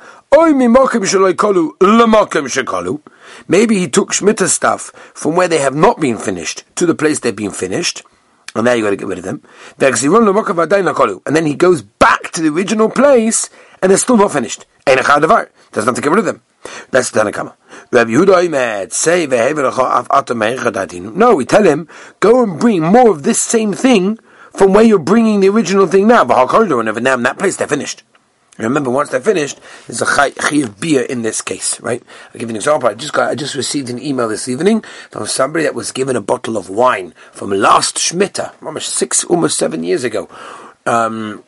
Maybe 3.49 3.79
he 3.79 3.89
took 3.89 4.13
Shemitah 4.13 4.49
stuff 4.49 4.93
from 5.15 5.37
where 5.37 5.49
they 5.49 5.59
have 5.59 5.75
not 5.75 6.01
been 6.01 6.19
finished 6.19 6.65
to 6.77 6.85
the 6.85 6.95
place 6.95 7.21
they've 7.21 7.35
been 7.35 7.51
finished. 7.51 8.03
And 8.55 8.65
now 8.65 8.73
you 8.73 8.83
got 8.85 8.91
to 8.91 8.97
get 8.97 9.07
rid 9.07 9.19
of 9.19 9.25
them. 9.25 9.43
And 9.79 11.37
then 11.37 11.47
he 11.47 11.55
goes 11.55 11.83
back 11.83 12.33
to 12.33 12.43
the 12.43 12.49
original 12.49 12.91
place 12.91 13.49
and 13.81 13.91
they're 13.91 13.99
still 13.99 14.17
not 14.17 14.33
finished. 14.33 14.67
Doesn't 14.87 15.07
have 15.07 15.95
to 15.95 16.01
get 16.01 16.11
rid 16.11 16.19
of 16.19 16.25
them. 16.25 16.43
That's 16.91 17.11
the 17.11 17.21
Tanakama. 17.21 17.55
No, 21.17 21.35
we 21.35 21.45
tell 21.45 21.63
him 21.63 21.89
go 22.21 22.43
and 22.43 22.59
bring 22.59 22.83
more 22.83 23.11
of 23.11 23.23
this 23.23 23.43
same 23.43 23.73
thing 23.73 24.19
from 24.57 24.73
where 24.73 24.85
you're 24.85 24.99
bringing 24.99 25.41
the 25.41 25.49
original 25.49 25.87
thing 25.87 26.09
now. 26.09 26.25
But 26.25 26.49
corridor 26.49 26.77
whenever 26.77 27.01
now 27.01 27.15
in 27.15 27.23
that 27.23 27.39
place 27.39 27.57
they're 27.57 27.69
finished. 27.69 28.03
Remember, 28.59 28.91
once 28.91 29.11
they're 29.11 29.21
finished, 29.21 29.61
there's 29.87 30.01
a 30.01 30.31
chay 30.31 30.63
of 30.63 30.81
beer 30.81 31.03
in 31.03 31.21
this 31.23 31.43
case, 31.43 31.79
right? 31.81 32.03
I'll 32.29 32.41
give 32.41 32.49
you 32.49 32.55
an 32.55 32.57
example. 32.57 32.89
I 32.89 32.95
just 32.95 33.13
got, 33.13 33.31
I 33.31 33.35
just 33.35 33.55
received 33.55 33.91
an 33.91 34.03
email 34.03 34.29
this 34.29 34.49
evening 34.49 34.83
from 35.11 35.27
somebody 35.27 35.65
that 35.65 35.75
was 35.75 35.93
given 35.93 36.17
a 36.17 36.23
bottle 36.23 36.57
of 36.57 36.71
wine 36.71 37.13
from 37.33 37.51
last 37.51 37.97
Shmita, 37.97 38.55
almost 38.63 38.95
six, 38.95 39.25
almost 39.25 39.59
seven 39.59 39.85
years 39.85 40.05
ago. 40.05 40.29
Um, 40.87 41.45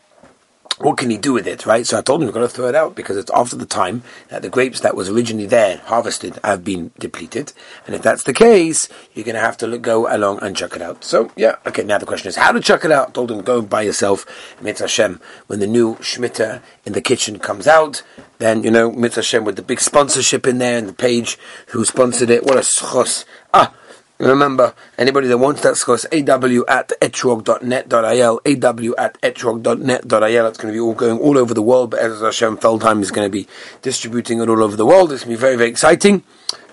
what 0.80 0.96
can 0.96 1.10
he 1.10 1.16
do 1.16 1.32
with 1.32 1.46
it, 1.46 1.66
right? 1.66 1.86
So 1.86 1.98
I 1.98 2.02
told 2.02 2.20
him 2.20 2.28
we're 2.28 2.32
going 2.32 2.46
to 2.46 2.52
throw 2.52 2.68
it 2.68 2.74
out 2.74 2.94
because 2.94 3.16
it's 3.16 3.30
after 3.32 3.56
the 3.56 3.66
time 3.66 4.02
that 4.28 4.42
the 4.42 4.48
grapes 4.48 4.80
that 4.80 4.96
was 4.96 5.08
originally 5.08 5.46
there 5.46 5.78
harvested 5.78 6.38
have 6.44 6.64
been 6.64 6.92
depleted, 6.98 7.52
and 7.86 7.94
if 7.94 8.02
that's 8.02 8.22
the 8.22 8.32
case, 8.32 8.88
you're 9.14 9.24
going 9.24 9.34
to 9.34 9.40
have 9.40 9.56
to 9.58 9.66
look, 9.66 9.82
go 9.82 10.14
along 10.14 10.38
and 10.42 10.56
chuck 10.56 10.76
it 10.76 10.82
out. 10.82 11.04
So 11.04 11.30
yeah, 11.36 11.56
okay. 11.66 11.82
Now 11.82 11.98
the 11.98 12.06
question 12.06 12.28
is 12.28 12.36
how 12.36 12.52
to 12.52 12.60
chuck 12.60 12.84
it 12.84 12.92
out. 12.92 13.08
I 13.08 13.10
told 13.12 13.30
him 13.30 13.40
go 13.40 13.62
by 13.62 13.82
yourself, 13.82 14.26
Mitzvah 14.60 14.84
Hashem. 14.84 15.20
When 15.46 15.60
the 15.60 15.66
new 15.66 15.96
shmita 15.96 16.62
in 16.84 16.92
the 16.92 17.00
kitchen 17.00 17.38
comes 17.38 17.66
out, 17.66 18.02
then 18.38 18.62
you 18.62 18.70
know 18.70 18.90
Mitzvah 18.92 19.20
Hashem 19.20 19.44
with 19.44 19.56
the 19.56 19.62
big 19.62 19.80
sponsorship 19.80 20.46
in 20.46 20.58
there 20.58 20.78
and 20.78 20.88
the 20.88 20.92
page 20.92 21.38
who 21.68 21.84
sponsored 21.84 22.30
it. 22.30 22.44
What 22.44 22.56
a 22.56 22.60
schos! 22.60 23.24
Ah, 23.52 23.74
Remember, 24.18 24.74
anybody 24.98 25.28
that 25.28 25.38
wants 25.38 25.62
that 25.62 25.76
scores 25.76 26.04
aw 26.06 26.64
at 26.68 26.92
etrog.net.il, 27.00 28.40
aw 28.44 28.94
at 28.98 29.20
etrog.net.il. 29.20 30.46
It's 30.46 30.58
going 30.58 30.72
to 30.74 30.76
be 30.76 30.80
all 30.80 30.94
going 30.94 31.18
all 31.20 31.38
over 31.38 31.54
the 31.54 31.62
world, 31.62 31.92
but 31.92 32.00
as 32.00 32.20
Hashem 32.20 32.56
Feldheim 32.58 33.00
is 33.00 33.12
going 33.12 33.26
to 33.26 33.30
be 33.30 33.46
distributing 33.80 34.40
it 34.40 34.48
all 34.48 34.64
over 34.64 34.74
the 34.74 34.84
world. 34.84 35.12
It's 35.12 35.22
going 35.22 35.36
to 35.36 35.38
be 35.38 35.40
very, 35.40 35.54
very 35.54 35.70
exciting. 35.70 36.24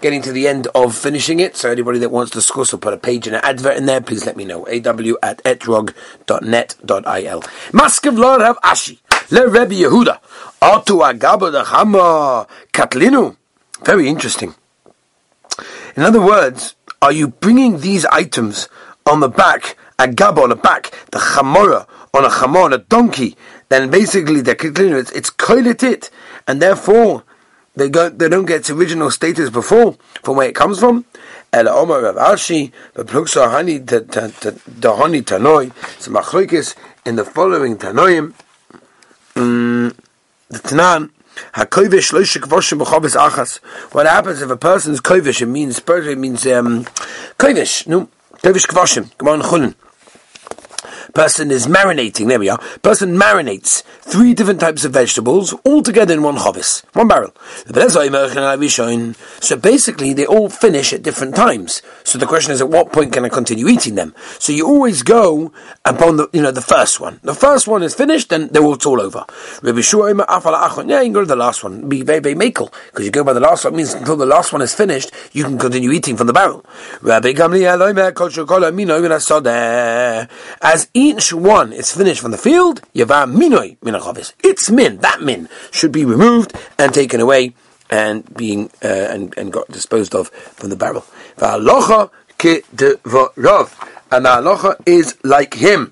Getting 0.01 0.23
to 0.23 0.31
the 0.31 0.47
end 0.47 0.67
of 0.73 0.95
finishing 0.95 1.39
it, 1.39 1.55
so 1.55 1.69
anybody 1.69 1.99
that 1.99 2.09
wants 2.09 2.31
to 2.31 2.39
discuss 2.39 2.73
or 2.73 2.77
put 2.77 2.93
a 2.93 2.97
page 2.97 3.27
and 3.27 3.35
an 3.35 3.45
advert 3.45 3.77
in 3.77 3.85
there, 3.85 4.01
please 4.01 4.25
let 4.25 4.35
me 4.35 4.45
know. 4.45 4.63
aw 4.63 5.15
at 5.21 5.43
etrog.net.il. 5.43 7.41
Maskav 7.71 8.17
Lord 8.17 8.41
have 8.41 8.57
Ashi, 8.61 8.97
Le 9.29 9.47
Rebbe 9.47 9.75
Yehuda, 9.75 10.19
Atu 10.63 11.13
Agabodachama, 11.13 12.47
Katlinu. 12.73 13.37
Very 13.83 14.07
interesting. 14.07 14.55
In 15.95 16.01
other 16.03 16.21
words, 16.21 16.75
are 17.01 17.11
you 17.11 17.29
bringing 17.29 17.79
these 17.79 18.05
items 18.05 18.67
on 19.05 19.19
the 19.19 19.29
back, 19.29 19.77
a 19.99 20.07
gab 20.07 20.39
on 20.39 20.49
the 20.49 20.55
back, 20.55 20.91
the 21.11 21.19
chamora 21.19 21.87
on 22.13 22.25
a 22.25 22.29
chamor, 22.29 22.73
a 22.73 22.77
donkey, 22.77 23.35
then 23.69 23.89
basically 23.89 24.41
they're 24.41 24.55
it's, 24.59 25.11
it's 25.11 25.31
it, 25.83 26.09
and 26.47 26.61
therefore 26.61 27.23
they 27.75 27.89
go, 27.89 28.09
they 28.09 28.29
don't 28.29 28.45
get 28.45 28.61
its 28.61 28.69
original 28.69 29.11
status 29.11 29.49
before 29.49 29.97
from 30.23 30.37
where 30.37 30.47
it 30.47 30.55
comes 30.55 30.79
from. 30.79 31.05
El 31.51 31.67
Omar 31.67 32.01
Rav 32.01 32.15
Ashi, 32.15 32.71
the 32.93 33.03
Pluksa 33.03 33.47
Hani 33.49 33.83
Dahani 33.85 35.21
Tanoi, 35.21 35.71
some 36.01 36.15
machlokes 36.15 36.75
in 37.05 37.15
the 37.15 37.25
following 37.25 37.77
Tanoim. 37.77 38.33
Mm, 39.35 39.95
the 40.49 40.59
Tanan, 40.59 41.11
What 43.91 44.07
happens 44.07 44.41
if 44.41 44.49
a 44.49 44.57
person's 44.57 45.01
kovish? 45.01 45.41
It 45.41 45.47
means 45.47 45.79
it 45.79 46.17
means 46.17 46.45
um, 46.47 46.85
kovish. 47.37 47.87
No, 47.87 48.09
kovish 48.37 48.67
kvoshim. 48.67 49.17
Come 49.17 49.27
on, 49.29 49.41
chulin. 49.41 49.75
Person 51.13 51.51
is 51.51 51.67
marinating, 51.67 52.27
there 52.27 52.39
we 52.39 52.49
are, 52.49 52.57
person 52.81 53.15
marinates 53.15 53.83
three 54.01 54.33
different 54.33 54.59
types 54.59 54.85
of 54.85 54.91
vegetables 54.93 55.53
all 55.63 55.81
together 55.81 56.13
in 56.13 56.23
one 56.23 56.37
chavis, 56.37 56.83
one 56.93 57.07
barrel. 57.07 57.33
So 59.41 59.55
basically, 59.57 60.13
they 60.13 60.25
all 60.25 60.49
finish 60.49 60.93
at 60.93 61.03
different 61.03 61.35
times. 61.35 61.81
So 62.03 62.17
the 62.17 62.25
question 62.25 62.51
is, 62.53 62.61
at 62.61 62.69
what 62.69 62.91
point 62.91 63.13
can 63.13 63.25
I 63.25 63.29
continue 63.29 63.67
eating 63.67 63.95
them? 63.95 64.13
So 64.39 64.51
you 64.53 64.65
always 64.67 65.03
go 65.03 65.51
upon 65.83 66.17
the, 66.17 66.29
you 66.33 66.41
know, 66.41 66.51
the 66.51 66.61
first 66.61 66.99
one. 66.99 67.19
The 67.23 67.33
first 67.33 67.67
one 67.67 67.83
is 67.83 67.93
finished, 67.95 68.29
then 68.29 68.47
they're 68.49 68.63
all, 68.63 68.77
all 68.85 69.01
over. 69.01 69.25
Yeah, 69.63 69.71
you 69.71 69.83
can 69.83 71.13
go 71.13 71.21
to 71.21 71.25
the 71.25 71.35
last 71.35 71.63
one. 71.63 71.87
Be 71.89 72.01
very, 72.01 72.19
very 72.19 72.35
makel, 72.35 72.71
because 72.87 73.05
you 73.05 73.11
go 73.11 73.23
by 73.23 73.33
the 73.33 73.39
last 73.39 73.63
one, 73.65 73.73
it 73.73 73.77
means 73.77 73.93
until 73.93 74.15
the 74.15 74.25
last 74.25 74.53
one 74.53 74.61
is 74.61 74.73
finished, 74.73 75.11
you 75.33 75.43
can 75.43 75.57
continue 75.57 75.91
eating 75.91 76.15
from 76.17 76.27
the 76.27 76.33
barrel. 76.33 76.63
As 80.61 80.87
each 80.95 81.31
one 81.33 81.73
is 81.73 81.91
finished 81.91 82.21
from 82.21 82.31
the 82.31 82.37
field, 82.37 82.81
its 82.93 84.71
min, 84.71 84.97
that 84.99 85.21
min, 85.21 85.49
should 85.69 85.91
be 85.91 86.05
removed 86.05 86.55
and 86.79 86.93
taken 86.93 87.19
away 87.19 87.53
and 87.89 88.33
being 88.35 88.69
uh, 88.83 88.87
and 88.87 89.37
and 89.37 89.53
got 89.53 89.67
disposed 89.67 90.15
of 90.15 90.29
from 90.29 90.69
the 90.69 90.75
barrel. 90.75 91.05
And 91.37 91.67
the 94.25 94.29
halacha 94.29 94.81
is 94.85 95.17
like 95.23 95.55
him. 95.55 95.91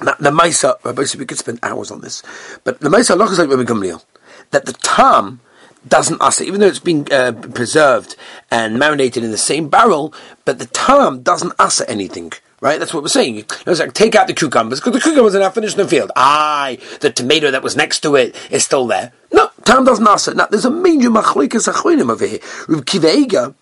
Now, 0.00 0.14
the 0.20 0.30
Maisa, 0.30 0.80
basically 0.94 1.22
we 1.22 1.26
could 1.26 1.38
spend 1.38 1.58
hours 1.62 1.90
on 1.90 2.02
this, 2.02 2.22
but 2.64 2.80
the 2.80 2.90
Maisa 2.90 3.16
halacha 3.16 3.32
is 3.32 3.38
like 3.38 3.48
Rabbi 3.48 3.64
Gamliel, 3.64 4.04
that 4.50 4.66
the 4.66 4.74
tam 4.74 5.40
doesn't 5.88 6.20
asa, 6.20 6.44
even 6.44 6.60
though 6.60 6.66
it's 6.66 6.78
been 6.78 7.10
uh, 7.10 7.32
preserved 7.32 8.14
and 8.50 8.78
marinated 8.78 9.24
in 9.24 9.30
the 9.30 9.38
same 9.38 9.70
barrel, 9.70 10.12
but 10.44 10.58
the 10.58 10.66
tam 10.66 11.22
doesn't 11.22 11.54
asa 11.58 11.88
anything. 11.88 12.34
Right, 12.60 12.80
that's 12.80 12.92
what 12.92 13.04
we're 13.04 13.08
saying. 13.08 13.36
It 13.38 13.66
was 13.66 13.78
like 13.78 13.92
take 13.94 14.16
out 14.16 14.26
the 14.26 14.32
cucumbers 14.32 14.80
because 14.80 14.92
the 14.92 15.00
cucumbers 15.00 15.36
are 15.36 15.38
now 15.38 15.50
finished 15.50 15.78
in 15.78 15.84
the 15.84 15.88
field. 15.88 16.10
Aye, 16.16 16.78
the 17.00 17.10
tomato 17.10 17.52
that 17.52 17.62
was 17.62 17.76
next 17.76 18.00
to 18.00 18.16
it 18.16 18.34
is 18.50 18.64
still 18.64 18.88
there. 18.88 19.12
No, 19.32 19.50
tam 19.64 19.84
doesn't 19.84 20.06
asa. 20.06 20.34
Now 20.34 20.46
there's 20.46 20.64
a 20.64 20.70
major 20.70 21.08
machlikas 21.08 21.72
achronim 21.72 22.10
over 22.10 22.26
here. 22.26 22.40
Reb 22.66 22.84
Kiveiga 22.84 23.54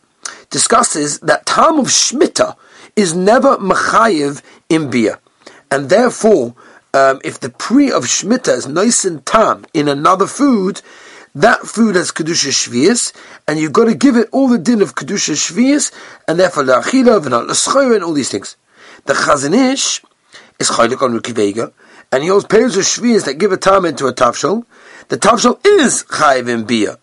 discusses 0.48 1.20
that 1.20 1.44
tam 1.44 1.78
of 1.78 1.86
shmita 1.86 2.56
is 2.94 3.14
never 3.14 3.58
machayev 3.58 4.42
in 4.70 4.88
beer, 4.88 5.18
and 5.70 5.90
therefore, 5.90 6.54
um, 6.94 7.20
if 7.22 7.38
the 7.38 7.50
pre 7.50 7.92
of 7.92 8.04
shmita 8.04 8.56
is 8.56 8.66
nice 8.66 9.04
and 9.04 9.26
tam 9.26 9.66
in 9.74 9.88
another 9.88 10.26
food, 10.26 10.80
that 11.34 11.60
food 11.66 11.96
has 11.96 12.10
kedusha 12.10 12.48
shvius, 12.48 13.14
and 13.46 13.58
you've 13.58 13.74
got 13.74 13.84
to 13.84 13.94
give 13.94 14.16
it 14.16 14.30
all 14.32 14.48
the 14.48 14.56
din 14.56 14.80
of 14.80 14.94
kedusha 14.94 15.34
shvius, 15.34 15.92
and 16.26 16.40
therefore 16.40 16.62
the 16.62 16.72
achila 16.72 17.94
and 17.94 18.02
all 18.02 18.14
these 18.14 18.30
things. 18.30 18.56
The 19.06 19.14
Chazon 19.14 19.54
Ish 19.72 20.02
is 20.58 20.70
chaylik 20.70 21.02
on 21.02 21.18
Rukivega, 21.18 21.72
and 22.12 22.22
he 22.22 22.28
holds 22.28 22.46
pairs 22.46 22.76
of 22.76 22.84
shvius 22.84 23.25
that 23.25 23.34
give 23.34 23.52
a 23.52 23.56
time 23.56 23.84
into 23.84 24.06
a 24.06 24.12
tafshel. 24.12 24.64
The 25.08 25.16
tafshel 25.16 25.64
is 25.64 26.04
chayiv 26.04 26.48
in 26.48 26.64
bia, 26.64 26.98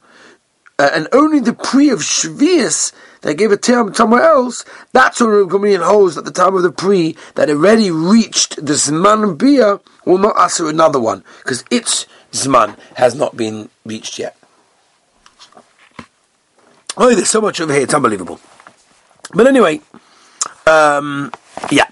uh, 0.79 0.89
and 0.93 1.07
only 1.13 1.39
the 1.39 1.53
pre 1.53 1.89
of 1.89 2.00
shvius 2.00 2.91
that 3.22 3.36
gave 3.36 3.51
a 3.51 3.57
term 3.57 3.93
somewhere 3.93 4.24
else. 4.24 4.65
That's 4.91 5.19
when 5.19 5.29
what 5.29 5.50
Rukivega 5.50 5.83
holds 5.83 6.17
at 6.17 6.25
the 6.25 6.31
time 6.31 6.55
of 6.55 6.63
the 6.63 6.72
pre 6.72 7.15
that 7.36 7.50
already 7.50 7.89
reached 7.89 8.57
the 8.57 8.74
zman 8.74 9.38
bia 9.38 9.79
will 10.05 10.17
not 10.17 10.38
answer 10.39 10.69
another 10.69 11.00
one 11.00 11.24
because 11.43 11.63
its 11.72 12.05
Zman 12.33 12.75
has 12.95 13.15
not 13.15 13.38
been 13.38 13.69
reached 13.86 14.19
yet. 14.19 14.36
Oh, 16.98 17.13
there's 17.13 17.29
so 17.29 17.41
much 17.41 17.62
over 17.62 17.74
here, 17.74 17.83
it's 17.83 17.93
unbelievable. 17.93 18.39
But 19.33 19.48
anyway, 19.48 19.81
um, 20.67 21.31
yeah. 21.72 21.88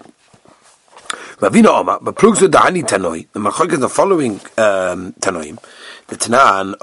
Ravina 1.42 1.80
Omar, 1.80 1.98
but 2.00 2.14
the 2.14 2.48
Dani 2.48 2.82
Tanoi, 2.84 3.26
the 3.32 3.40
Machok 3.40 3.72
is 3.72 3.80
the 3.80 3.88
following 3.88 4.34
um, 4.58 5.12
Tanoim. 5.14 5.58
The 6.06 6.16
Tanan, 6.16 6.74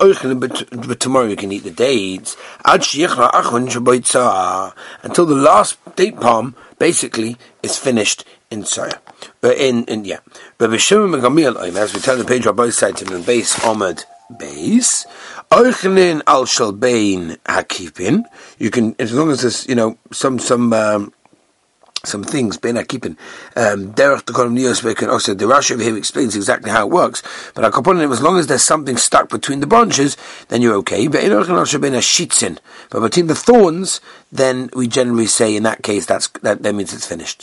but 0.88 1.00
tomorrow 1.00 1.28
you 1.28 1.36
can 1.38 1.52
eat 1.52 1.64
the 1.64 1.72
dates. 1.72 2.36
Until 5.04 5.26
the 5.26 5.36
last 5.36 5.96
date 5.96 6.20
palm 6.20 6.56
basically 6.78 7.38
is 7.64 7.78
finished 7.78 8.26
in 8.52 8.66
Sarah. 8.66 9.00
But 9.40 9.58
in, 9.58 9.86
in 9.86 10.04
yeah. 10.04 10.20
But 10.58 10.72
B'Shem 10.72 11.16
Megamil, 11.16 11.78
as 11.78 11.94
we 11.94 12.00
tell 12.00 12.18
the 12.18 12.26
page 12.26 12.48
on 12.48 12.56
both 12.56 12.74
sides, 12.74 13.02
in 13.02 13.22
base 13.24 13.64
Ahmed 13.64 14.04
base, 14.38 15.06
Oichnin 15.52 16.22
al 16.28 16.46
Shalbein 16.46 17.38
Hakipin. 17.46 18.24
You 18.58 18.72
can, 18.72 18.96
as 19.00 19.14
long 19.14 19.32
as 19.32 19.42
there's, 19.42 19.68
you 19.68 19.76
know, 19.76 19.98
some, 20.12 20.40
some, 20.40 20.74
um, 20.74 21.14
some 22.06 22.24
things 22.24 22.58
ben 22.58 22.84
keeping 22.86 23.18
um 23.56 23.94
derech 23.94 24.26
the 24.26 24.34
column 24.34 24.56
neos 24.56 24.84
can 24.96 25.10
also 25.10 25.34
the 25.34 25.46
Rashi 25.46 25.72
over 25.72 25.84
here 25.84 25.98
explains 25.98 26.36
exactly 26.36 26.72
how 26.72 26.86
it 26.86 26.92
works 26.92 27.22
but 27.54 27.66
I 27.66 27.70
it 27.70 28.10
as 28.10 28.22
long 28.22 28.38
as 28.38 28.48
there's 28.48 28.64
something 28.64 28.98
stuck 28.98 29.30
between 29.30 29.60
the 29.60 29.68
branches 29.68 30.16
then 30.48 30.62
you're 30.62 30.76
okay 30.76 31.08
but 31.08 31.24
in 31.24 31.34
also 31.34 31.80
been 31.80 31.96
a 31.96 32.00
shitzin 32.00 32.60
but 32.90 33.02
between 33.02 33.28
the 33.28 33.36
thorns 33.36 34.02
then 34.32 34.70
we 34.74 34.88
generally 34.88 35.28
say 35.28 35.56
in 35.56 35.64
that 35.64 35.84
case 35.84 36.06
that's 36.06 36.28
that, 36.42 36.64
that 36.64 36.74
means 36.74 36.94
it's 36.94 37.08
finished 37.08 37.42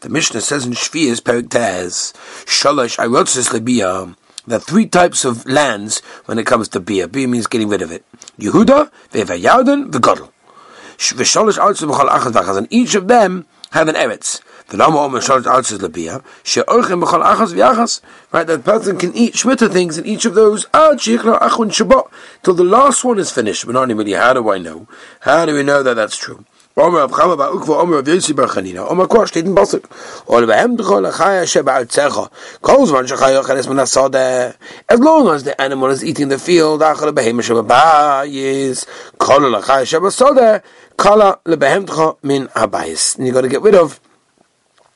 the 0.00 0.10
Mishnah 0.10 0.42
says 0.42 0.66
in 0.66 0.72
Shvias 0.72 1.20
Perik 1.20 1.50
Tez 1.50 2.12
wrote 3.06 3.28
this 3.28 3.52
Libya 3.52 4.14
there 4.46 4.58
are 4.58 4.60
three 4.60 4.86
types 4.86 5.24
of 5.24 5.44
lands 5.46 6.00
when 6.26 6.38
it 6.38 6.46
comes 6.46 6.68
to 6.68 6.78
beer. 6.78 7.08
Beer 7.08 7.26
means 7.26 7.48
getting 7.48 7.68
rid 7.68 7.82
of 7.82 7.90
it. 7.90 8.04
Yehuda, 8.38 8.92
Ve'eva 9.10 9.90
the 9.90 9.98
V'Godl 9.98 10.30
achad 10.98 12.32
v'achaz, 12.32 12.56
and 12.56 12.68
each 12.70 12.94
of 12.94 13.08
them 13.08 13.46
have 13.70 13.88
an 13.88 13.94
eretz. 13.94 14.40
V'lama 14.68 15.04
omer 15.04 15.20
sholish 15.20 15.44
artzim 15.44 15.78
lebiyah, 15.78 16.22
she'orchem 16.42 17.02
b'chol 17.02 17.24
achaz 17.24 17.54
v'achaz, 17.54 18.00
right, 18.32 18.46
that 18.46 18.64
person 18.64 18.98
can 18.98 19.14
eat 19.14 19.34
shmita 19.34 19.72
things 19.72 19.98
in 19.98 20.06
each 20.06 20.24
of 20.24 20.34
those, 20.34 20.66
ad 20.74 21.00
she'ichla 21.00 21.40
achun 21.40 21.70
shabbat, 21.70 22.08
till 22.42 22.54
the 22.54 22.64
last 22.64 23.04
one 23.04 23.18
is 23.18 23.30
finished. 23.30 23.66
But 23.66 23.72
not 23.72 23.88
really, 23.88 24.12
how 24.12 24.32
do 24.32 24.50
I 24.50 24.58
know? 24.58 24.88
How 25.20 25.46
do 25.46 25.54
we 25.54 25.62
know 25.62 25.82
that 25.82 25.94
that's 25.94 26.16
true? 26.16 26.44
Omer 26.78 27.00
of 27.00 27.10
Chama 27.10 27.38
Ba'ukva, 27.38 27.80
Omer 27.80 28.00
of 28.00 28.04
Yossi 28.04 28.36
Bar 28.36 28.48
Chanina, 28.48 28.86
Omer. 28.90 29.06
Kol. 29.06 29.22
As 29.22 29.34
long 35.00 35.34
as 35.34 35.44
the 35.44 35.58
animal 35.58 35.88
is 35.88 36.04
eating 36.04 36.28
the 36.28 36.38
field, 36.38 36.82
Achal 36.82 37.14
Behem 37.14 37.42
Sheba 37.42 37.62
Bayis, 37.62 38.86
Kol 39.16 39.40
Achaya 39.40 39.86
Sheba 39.86 40.10
Kala 40.96 41.40
Lebehem 41.44 41.86
D'cha 41.86 42.16
Min 42.22 42.48
HaBayis. 42.48 43.16
And 43.18 43.26
you 43.26 43.32
got 43.32 43.42
to 43.42 43.48
get 43.48 43.62
rid 43.62 43.74
of 43.74 44.00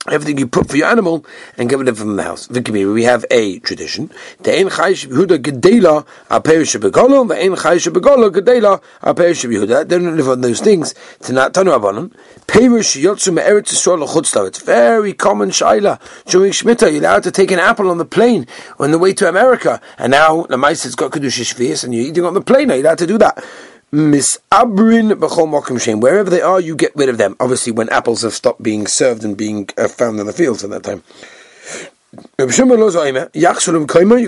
everything 0.08 0.38
you 0.38 0.46
put 0.46 0.68
for 0.68 0.78
your 0.78 0.88
animal 0.88 1.24
and 1.58 1.68
get 1.68 1.78
rid 1.78 1.86
of 1.86 1.96
it 1.96 2.00
from 2.00 2.16
the 2.16 2.22
house. 2.22 2.48
We 2.48 3.04
have 3.04 3.24
a 3.30 3.58
tradition. 3.58 4.10
The 4.40 4.58
ein 4.58 4.68
chayish 4.68 5.06
Yehuda 5.06 5.38
gedela 5.38 6.06
a 6.30 6.40
perish 6.40 6.74
begolo, 6.76 7.28
the 7.28 7.34
ein 7.34 7.50
chayish 7.50 7.92
begolo 7.92 8.30
gedela 8.30 8.82
a 9.02 9.14
perish 9.14 9.42
Yehuda. 9.42 9.86
They 9.86 9.98
don't 9.98 10.16
live 10.16 10.28
on 10.30 10.40
those 10.40 10.60
things. 10.60 10.94
To 11.20 11.34
not 11.34 11.52
tanu 11.52 11.78
abonim. 11.78 12.12
Perish 12.46 12.96
yotzu 12.96 13.34
me'eretz 13.34 13.72
Yisrael 13.74 14.00
l'chutzlav. 14.00 14.46
It's 14.48 14.62
very 14.62 15.12
common 15.12 15.50
shaila. 15.50 16.00
During 16.24 16.52
Shemitah, 16.52 16.90
you're 16.90 17.02
allowed 17.02 17.24
to 17.24 17.30
take 17.30 17.50
an 17.50 17.58
apple 17.58 17.90
on 17.90 17.98
the 17.98 18.06
plane 18.06 18.46
on 18.78 18.90
the 18.90 18.98
way 18.98 19.12
to 19.12 19.28
America. 19.28 19.82
And 19.98 20.12
now 20.12 20.44
the 20.44 20.56
mice 20.56 20.84
has 20.84 20.94
got 20.94 21.10
kedusha 21.12 21.44
shvius 21.54 21.84
and 21.84 21.94
you're 21.94 22.06
eating 22.06 22.24
on 22.24 22.32
the 22.32 22.40
plane. 22.40 22.70
Are 22.70 22.76
you 22.76 22.82
allowed 22.82 22.98
to 22.98 23.06
do 23.06 23.18
that? 23.18 23.44
Misabrin 23.92 25.14
b'chol 25.14 25.80
shem. 25.80 26.00
Wherever 26.00 26.30
they 26.30 26.40
are, 26.40 26.60
you 26.60 26.76
get 26.76 26.94
rid 26.94 27.08
of 27.08 27.18
them. 27.18 27.34
Obviously, 27.40 27.72
when 27.72 27.88
apples 27.88 28.22
have 28.22 28.34
stopped 28.34 28.62
being 28.62 28.86
served 28.86 29.24
and 29.24 29.36
being 29.36 29.68
uh, 29.76 29.88
found 29.88 30.20
in 30.20 30.26
the 30.26 30.32
fields 30.32 30.62
at 30.62 30.70
that 30.70 30.84
time. 30.84 31.02
You've 32.38 32.56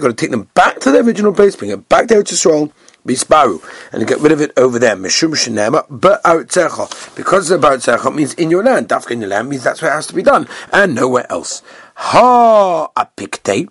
got 0.03 0.09
to 0.09 0.15
take 0.15 0.31
them 0.31 0.49
back 0.55 0.81
to 0.81 0.91
their 0.91 1.03
original 1.03 1.33
place, 1.33 1.55
bring 1.55 1.71
it 1.71 1.89
back 1.89 2.09
there 2.09 2.23
to 2.23 2.35
Yisrael, 2.35 2.73
bisbaru, 3.07 3.63
and 3.93 4.07
get 4.07 4.19
rid 4.19 4.33
of 4.33 4.41
it 4.41 4.53
over 4.57 4.79
there. 4.81 4.97
Mishum 4.97 5.35
shenema 5.35 5.87
ba'aritzecha. 5.89 7.15
Because 7.15 7.49
the 7.49 7.59
ba'aritzecha 7.59 8.13
means 8.15 8.35
in 8.35 8.51
your 8.51 8.65
land. 8.65 8.89
Dafka 8.89 9.13
in 9.13 9.21
your 9.21 9.31
land 9.31 9.49
means 9.49 9.63
that's 9.63 9.81
where 9.81 9.93
it 9.93 9.95
has 9.95 10.09
to 10.09 10.15
be 10.15 10.23
done, 10.23 10.49
and 10.73 10.95
nowhere 10.95 11.31
else. 11.31 11.63
Ha 11.95 12.89
apikte. 12.97 13.69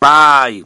Aye 0.00 0.64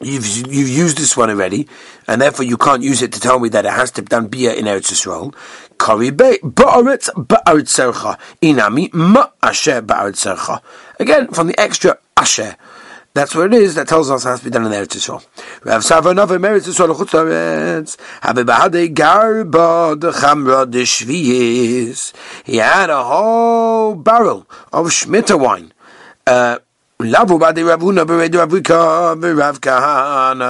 you've 0.00 0.26
you've 0.26 0.68
used 0.68 0.98
this 0.98 1.16
one 1.16 1.30
already, 1.30 1.68
and 2.06 2.20
therefore 2.20 2.44
you 2.44 2.56
can't 2.56 2.82
use 2.82 3.02
it 3.02 3.12
to 3.12 3.20
tell 3.20 3.38
me 3.38 3.48
that 3.50 3.64
it 3.64 3.72
has 3.72 3.90
to 3.92 4.02
be 4.02 4.06
done 4.06 4.26
bia 4.28 4.54
in 4.54 4.66
Eretz 4.66 4.92
Yisrael. 4.92 5.34
Inami 8.42 8.94
ma. 8.94 9.28
Again, 11.00 11.28
from 11.28 11.46
the 11.46 11.60
extra 11.60 11.98
asher. 12.16 12.56
That's 13.14 13.34
what 13.34 13.46
it 13.46 13.54
is. 13.54 13.74
That 13.74 13.88
tells 13.88 14.10
us 14.10 14.24
it 14.24 14.28
has 14.28 14.40
to 14.40 14.44
be 14.44 14.50
done 14.50 14.66
in 14.66 14.72
Eretz 14.72 14.96
Yisrael. 14.96 15.24
Rav 15.64 15.84
Sava 15.84 16.12
Nava 16.12 16.38
Eretz 16.38 16.68
Yisrael 16.68 16.94
Chutz 16.94 17.96
Chamra 20.12 20.66
He 22.44 22.56
had 22.56 22.90
a 22.90 23.02
whole 23.02 23.94
barrel 23.94 24.46
of 24.72 24.86
Shmita 24.86 25.38
wine. 25.38 25.72
Uh, 26.26 26.58
Ravuna. 27.00 28.00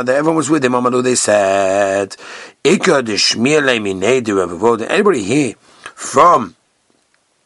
Everyone 0.08 0.36
was 0.36 0.48
with 0.48 0.64
him. 0.64 0.72
Amadu 0.72 1.02
they 1.02 1.14
said. 1.14 2.16
Anybody 4.90 5.22
here 5.22 5.54
from 5.94 6.54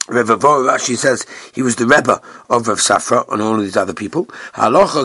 Rav 0.09 0.27
Rashi 0.27 0.97
says 0.97 1.27
he 1.53 1.63
was 1.63 1.75
the 1.77 1.87
Rebbe 1.87 2.21
of 2.49 2.69
Rav 2.69 2.79
Safra 2.79 3.25
and 3.33 3.43
all 3.43 3.57
of 3.57 3.63
these 3.63 3.77
other 3.77 3.93
people. 3.93 4.27
Halacha 4.55 5.03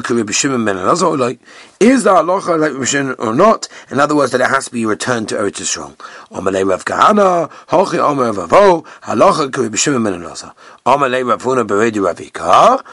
is 1.79 2.03
the 2.03 2.09
halacha 2.11 2.59
like 2.59 2.87
Shimon 2.87 3.15
or 3.19 3.33
not? 3.33 3.67
In 3.89 3.99
other 3.99 4.15
words, 4.15 4.31
that 4.31 4.41
it 4.41 4.49
has 4.49 4.65
to 4.65 4.71
be 4.71 4.85
returned 4.85 5.29
to 5.29 5.35
Eretz 5.35 5.59
Yisrael. 5.61 5.95
Amalei 6.31 6.67
Rav 6.67 6.85
Kahana 6.85 7.49
Hochi 7.69 7.97
Omer 7.99 8.31
Rav 8.31 8.49
Avo 8.49 8.83
Halacha 9.01 9.55
Rabbi 9.55 9.75
Shimon 9.75 10.03
ben 10.03 10.21
Elazar. 10.21 10.53
Amalei 10.85 11.23
Rav 11.27 11.41
Huna 11.41 11.65
Beredi 11.65 11.99
Rav. 12.03 12.83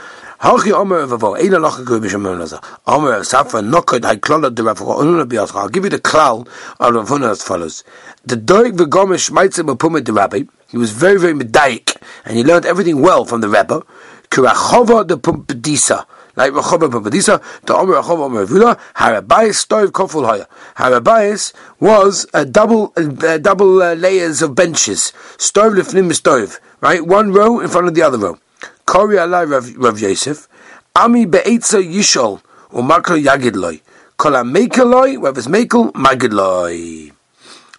Halchi 0.41 0.73
Omer 0.73 1.07
Vavo, 1.07 1.39
Eina 1.39 1.59
Locha 1.59 1.87
Kubi 1.87 2.09
Shemon 2.09 2.41
Lazar. 2.41 2.61
Omer 2.87 3.21
Safra 3.21 3.63
Nokod 3.63 4.01
Haiklola 4.01 4.53
de 4.53 4.63
Rav 4.63 4.79
Ununa 4.79 5.25
Biatcha. 5.25 5.55
I'll 5.57 5.69
give 5.69 5.85
you 5.85 5.91
the 5.91 5.99
klal 5.99 6.49
of 6.81 6.95
Rav 6.95 7.09
Huna 7.09 7.31
as 7.31 7.43
follows. 7.43 7.85
The 8.25 8.37
Doig 8.37 8.77
V'gomish 8.77 9.31
Shmaitzim 9.31 9.75
Apumid 9.75 10.07
the 10.07 10.13
Rabbi. 10.13 10.43
He 10.69 10.77
was 10.77 10.91
very, 10.91 11.21
very 11.21 11.35
medaic, 11.35 11.97
and 12.25 12.37
he 12.37 12.43
learned 12.43 12.67
everything 12.67 13.01
well 13.01 13.25
from 13.25 13.43
the 13.43 13.49
Rebbe. 13.49 13.83
Kurachova 14.29 15.07
de 15.07 15.17
Pumpadisa. 15.17 16.05
Like 16.37 16.53
Rachova 16.53 16.91
Pumpadisa, 16.91 17.41
the 17.65 17.77
Omer 17.77 17.95
Rachova 17.95 18.25
Omer 18.25 18.45
Vula, 18.45 18.81
Harabayis 18.97 19.55
Stove 19.55 19.93
Koful 19.93 20.27
Haya. 20.27 20.49
Harabayis 20.77 21.53
was 21.79 22.27
a 22.35 22.45
double, 22.45 22.93
uh, 22.97 23.39
double 23.39 23.81
uh, 23.81 23.95
layers 23.95 24.43
of 24.43 24.57
benches. 24.57 25.13
Stove 25.39 25.75
Lefnim 25.75 26.13
Stove. 26.13 26.59
Right? 26.81 27.07
One 27.07 27.33
row 27.33 27.61
in 27.61 27.69
front 27.69 27.87
of 27.87 27.95
the 27.95 28.03
other 28.03 28.19
row. 28.19 28.39
Kori 28.87 29.17
alai 29.17 29.51
Rav, 29.51 30.01
Yosef, 30.01 30.49
Ami 30.97 31.27
be'etza 31.27 31.83
yishol, 31.83 32.41
u'makro 32.73 33.21
yagid 33.21 33.57
loy. 33.57 33.81
Kol 34.17 34.33
ha'mekel 34.35 34.89
loy, 34.89 35.15
whoever's 35.15 35.49
mekel, 35.49 35.93
magid 35.93 36.33
loy. 36.33 37.11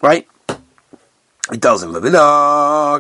Right? 0.01 0.27
It 1.51 1.61
tells 1.61 1.83
him, 1.83 1.93
Rabbi 1.93 2.09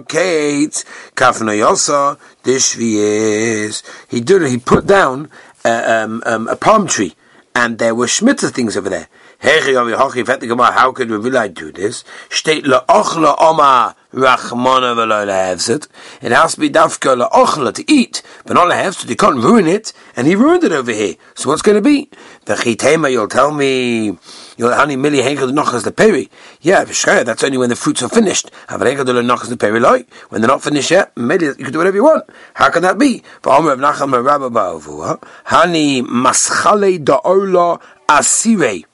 Kate, 0.07 0.85
Kafna 1.15 1.57
Yosa, 1.57 2.17
Dishvies. 2.43 3.83
He 4.07 4.21
did 4.21 4.43
he 4.43 4.57
put 4.57 4.85
down 4.85 5.29
uh, 5.65 6.03
um, 6.05 6.23
um, 6.25 6.47
a 6.47 6.55
palm 6.55 6.87
tree, 6.87 7.15
and 7.55 7.79
there 7.79 7.95
were 7.95 8.05
Shemitah 8.05 8.51
things 8.51 8.77
over 8.77 8.89
there. 8.89 9.07
How 9.41 10.91
could 10.91 11.11
Rabbi 11.11 11.47
do 11.49 11.71
this? 11.71 12.03
State 12.29 12.65
la 12.65 12.85
ochla 12.85 13.35
oma 13.39 13.95
rachmana 14.13 14.95
v'lo 14.95 15.87
It 16.21 16.31
has 16.31 16.55
to 16.55 16.61
be 16.61 16.69
dafka 16.69 17.17
la 17.17 17.29
ochla 17.29 17.73
to 17.73 17.91
eat, 17.91 18.23
but 18.45 18.53
not 18.53 18.71
lehevzit. 18.71 19.09
You 19.09 19.15
can't 19.15 19.37
ruin 19.37 19.67
it, 19.67 19.93
and 20.15 20.25
he 20.25 20.35
ruined 20.35 20.63
it 20.63 20.71
over 20.71 20.91
here. 20.91 21.15
So 21.35 21.49
what's 21.49 21.61
going 21.61 21.75
to 21.75 21.81
be? 21.81 22.09
V'chitema, 22.45 23.11
you'll 23.11 23.27
tell 23.27 23.51
me. 23.51 24.17
You'll 24.57 24.73
honey 24.73 24.95
milli 24.95 25.21
henkel 25.21 25.49
nochas 25.49 25.83
the 25.83 25.91
peri. 25.91 26.29
Yeah, 26.61 26.85
sure, 26.85 27.23
that's 27.23 27.43
only 27.43 27.57
when 27.57 27.69
the 27.69 27.75
fruits 27.75 28.01
are 28.01 28.09
finished. 28.09 28.49
Have 28.69 28.81
henkel 28.81 29.05
nochas 29.05 29.49
the 29.49 29.57
peri 29.57 29.79
like 29.79 30.11
when 30.29 30.41
they're 30.41 30.47
not 30.47 30.63
finished 30.63 30.91
yet. 30.91 31.11
Maybe 31.17 31.45
you 31.45 31.55
can 31.55 31.73
do 31.73 31.79
whatever 31.79 31.97
you 31.97 32.03
want. 32.03 32.23
How 32.53 32.69
can 32.69 32.83
that 32.83 32.97
be? 32.97 33.21
V'omer 33.43 33.73
of 33.73 33.79
nacham 33.79 34.13
rabba 34.23 34.49
ba'avua. 34.49 35.21
Hani 35.47 36.01
maschale 36.03 37.03
da'ola 37.03 37.81
asirei. 38.07 38.85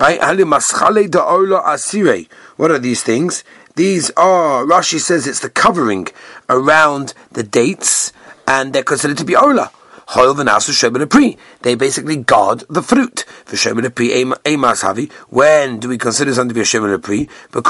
Right? 0.00 0.18
What 2.56 2.70
are 2.70 2.78
these 2.78 3.02
things? 3.02 3.44
These 3.76 4.10
are, 4.16 4.64
Rashi 4.64 4.98
says 4.98 5.26
it's 5.26 5.40
the 5.40 5.50
covering 5.50 6.08
around 6.48 7.12
the 7.32 7.42
dates, 7.42 8.12
and 8.48 8.72
they're 8.72 8.82
considered 8.82 9.18
to 9.18 9.24
be 9.24 9.36
ola. 9.36 9.70
They 11.62 11.74
basically 11.74 12.16
guard 12.16 12.64
the 12.68 12.82
fruit. 12.82 13.24
When 15.28 15.78
do 15.78 15.88
we 15.88 15.98
consider 15.98 16.34
something 16.34 16.48
to 16.48 16.54
be 16.54 16.60
a 16.62 16.64
shemen 16.64 17.02
pri? 17.02 17.28
But 17.52 17.64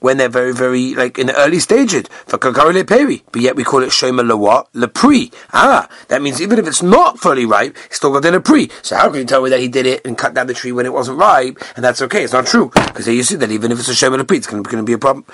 when 0.00 0.16
they're 0.16 0.28
very, 0.28 0.52
very, 0.52 0.94
like, 0.94 1.18
in 1.18 1.28
the 1.28 1.36
early 1.38 1.58
stages. 1.58 2.04
For 2.26 2.38
kakari 2.38 2.86
peri, 2.86 3.22
but 3.32 3.42
yet 3.42 3.56
we 3.56 3.64
call 3.64 3.82
it 3.82 3.92
shema 3.92 4.22
lewa 4.22 4.66
lepri. 4.74 5.32
Ah, 5.52 5.88
that 6.08 6.22
means 6.22 6.40
even 6.40 6.58
if 6.58 6.66
it's 6.66 6.82
not 6.82 7.18
fully 7.18 7.44
ripe, 7.46 7.76
it's 7.86 7.96
still 7.96 8.12
got 8.12 8.24
a 8.24 8.38
lepri. 8.38 8.70
So 8.82 8.96
how 8.96 9.08
can 9.10 9.20
you 9.20 9.24
tell 9.24 9.42
me 9.42 9.50
that 9.50 9.60
he 9.60 9.68
did 9.68 9.86
it 9.86 10.04
and 10.06 10.16
cut 10.16 10.34
down 10.34 10.46
the 10.46 10.54
tree 10.54 10.72
when 10.72 10.86
it 10.86 10.92
wasn't 10.92 11.18
ripe, 11.18 11.58
and 11.76 11.84
that's 11.84 12.02
okay? 12.02 12.24
It's 12.24 12.32
not 12.32 12.46
true. 12.46 12.70
Because 12.74 13.08
you 13.08 13.22
see 13.22 13.36
that 13.36 13.50
even 13.50 13.72
if 13.72 13.78
it's 13.78 13.88
a 13.88 13.94
shema 13.94 14.16
lepri, 14.16 14.36
it's 14.36 14.46
going 14.46 14.62
to 14.62 14.82
be 14.82 14.92
a 14.92 14.98
problem. 14.98 15.24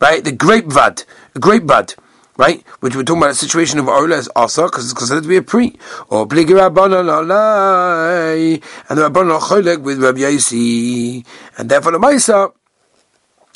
Right? 0.00 0.24
The 0.24 0.32
grape 0.36 0.68
bud, 0.68 1.02
grape 1.40 1.66
bud 1.66 1.94
right? 2.36 2.62
Which 2.80 2.96
we're 2.96 3.02
talking 3.02 3.22
about 3.22 3.32
a 3.32 3.34
situation 3.34 3.78
of 3.78 3.88
Orla 3.88 4.16
as 4.16 4.28
Asa, 4.36 4.64
because 4.64 4.84
it's 4.84 4.94
considered 4.94 5.22
to 5.22 5.28
be 5.28 5.36
a 5.36 5.42
pre. 5.42 5.76
Or 6.08 6.26
Pligi 6.26 6.50
and 6.50 6.58
the 8.98 9.08
Rabbanon 9.10 9.40
Cholek 9.40 9.82
with 9.82 10.02
Rabbi 10.02 10.20
Yaisi, 10.20 11.24
and 11.58 11.68
therefore 11.68 11.92
the 11.92 11.98
Maisa, 11.98 12.52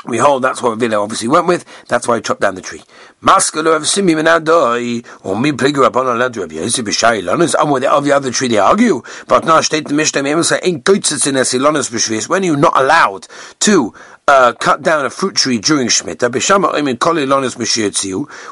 we 0.07 0.19
hold 0.19 0.43
that's 0.43 0.63
what 0.63 0.79
Villa 0.79 1.03
obviously 1.03 1.29
went 1.29 1.47
with. 1.47 1.65
That's 1.89 2.07
why 2.07 2.17
he 2.17 2.23
chopped 2.23 2.41
down 2.41 2.55
the 2.55 2.61
tree. 2.61 2.83
Maskalo 3.21 3.75
of 3.75 3.87
Simi 3.87 4.15
Menadoi, 4.15 5.05
or 5.25 5.37
me 5.39 5.51
pligi 5.51 5.85
upon 5.85 6.07
a 6.07 6.15
lad 6.15 6.37
Rabbi 6.37 6.55
Yosef 6.55 6.85
B'Shai 6.85 7.21
Lonis. 7.23 7.57
I'm 7.59 7.71
with 7.71 7.83
the 7.83 8.15
other 8.15 8.31
tree 8.31 8.49
they 8.49 8.59
argue, 8.59 9.03
but 9.27 9.45
now 9.45 9.61
state 9.61 9.89
the 9.89 9.95
Mishnah 9.95 10.45
say 10.45 10.61
ain't 10.63 10.85
goitzes 10.85 11.27
in 11.27 11.37
a 11.37 11.41
Silonis 11.41 11.91
B'Shvis 11.91 12.29
when 12.29 12.45
you're 12.45 12.57
not 12.57 12.81
allowed 12.81 13.27
to 13.61 13.93
uh, 14.29 14.53
cut 14.53 14.83
down 14.83 15.05
a 15.05 15.11
fruit 15.11 15.35
tree 15.35 15.59
during 15.59 15.89
Shemitah. 15.89 16.29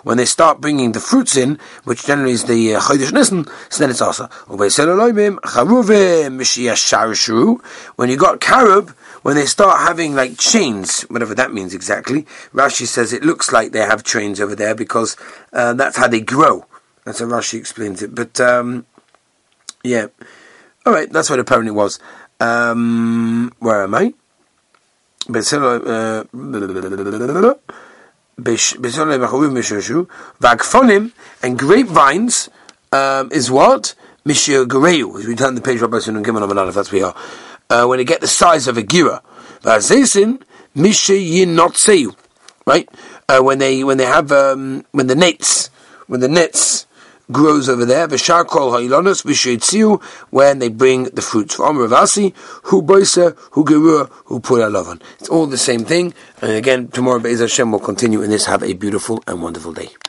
When 0.03 0.17
they 0.17 0.25
start 0.25 0.61
bringing 0.61 0.93
the 0.93 1.01
fruits 1.01 1.37
in, 1.37 1.59
which 1.85 2.07
generally 2.07 2.33
is 2.33 2.45
the 2.45 2.75
uh, 2.75 2.81
Chodesh 2.81 3.13
Nisan, 3.13 3.47
so 3.69 3.79
then 3.79 3.91
it's 3.91 4.01
also 4.01 4.29
when 7.97 8.11
you 8.11 8.17
got 8.17 8.41
carob 8.41 8.95
when 9.27 9.35
they 9.35 9.45
start 9.45 9.81
having 9.81 10.15
like 10.15 10.39
chains, 10.39 11.03
whatever 11.11 11.35
that 11.35 11.53
means 11.53 11.75
exactly, 11.75 12.23
Rashi 12.55 12.87
says 12.87 13.13
it 13.13 13.25
looks 13.25 13.51
like 13.51 13.73
they 13.73 13.81
have 13.81 14.05
chains 14.05 14.41
over 14.41 14.55
there 14.55 14.73
because 14.73 15.17
uh, 15.53 15.73
that's 15.73 15.97
how 15.97 16.07
they 16.07 16.21
grow. 16.21 16.65
That's 17.05 17.19
how 17.19 17.25
Rashi 17.27 17.59
explains 17.59 18.03
it. 18.03 18.15
But 18.15 18.41
um, 18.41 18.87
yeah, 19.83 20.07
all 20.87 20.93
right, 20.93 21.11
that's 21.11 21.29
what 21.29 21.41
apparently 21.41 21.73
was. 21.73 21.99
Um, 22.39 23.53
where 23.59 23.83
am 23.83 23.97
I? 23.97 24.15
Vagfonim 30.41 31.11
and 31.43 31.59
grapevines 31.59 32.49
um, 32.93 33.33
is 33.33 33.51
what? 33.51 33.97
Mishir 34.25 34.67
Gereu. 34.67 35.19
As 35.19 35.27
we 35.27 35.35
turn 35.35 35.57
the 35.57 35.61
page, 35.61 35.81
Rabbi 35.81 35.97
Sunan 35.97 36.25
Gimel 36.25 36.49
Amanad, 36.49 36.69
if 36.69 36.77
that's 36.77 36.93
where 36.93 37.01
we 37.01 37.05
are 37.05 37.17
uh, 37.71 37.87
when 37.87 37.99
they 37.99 38.05
get 38.05 38.21
the 38.21 38.29
size 38.29 38.69
of 38.69 38.77
a 38.77 38.83
gira. 38.83 39.23
Vazesin 39.63 40.43
mishe 40.75 42.17
right? 42.67 42.89
Uh, 43.29 43.41
when 43.41 43.59
they 43.59 43.85
when 43.85 43.99
they 43.99 44.05
have 44.05 44.31
um, 44.33 44.85
when 44.93 45.07
the 45.07 45.15
nets 45.15 45.69
when 46.07 46.21
the 46.21 46.29
nets 46.29 46.87
grows 47.33 47.69
over 47.69 47.85
there. 47.85 48.07
V'shar 48.09 48.47
kol 48.47 48.73
ha'ilonos 48.73 49.25
v'sheitziu 49.25 50.03
when 50.31 50.59
they 50.59 50.69
bring 50.69 51.05
the 51.05 51.23
fruits. 51.23 51.55
From 51.55 51.77
Ravasi, 51.79 52.35
hu 52.65 52.83
boisa, 52.83 53.37
hu 53.53 53.65
gerua, 53.65 54.09
hu 54.27 54.41
pura 54.41 54.99
It's 55.19 55.29
all 55.29 55.47
the 55.47 55.59
same 55.59 55.85
thing. 55.85 56.15
And 56.41 56.53
again, 56.53 56.89
tomorrow 56.89 57.19
Be'ez 57.19 57.41
Hashem 57.41 57.73
will 57.73 57.81
continue 57.81 58.23
in 58.23 58.31
this. 58.31 58.47
Have 58.47 58.63
a 58.63 58.75
beautiful 58.75 59.23
and 59.27 59.43
wonderful 59.43 59.73
day. 59.73 59.97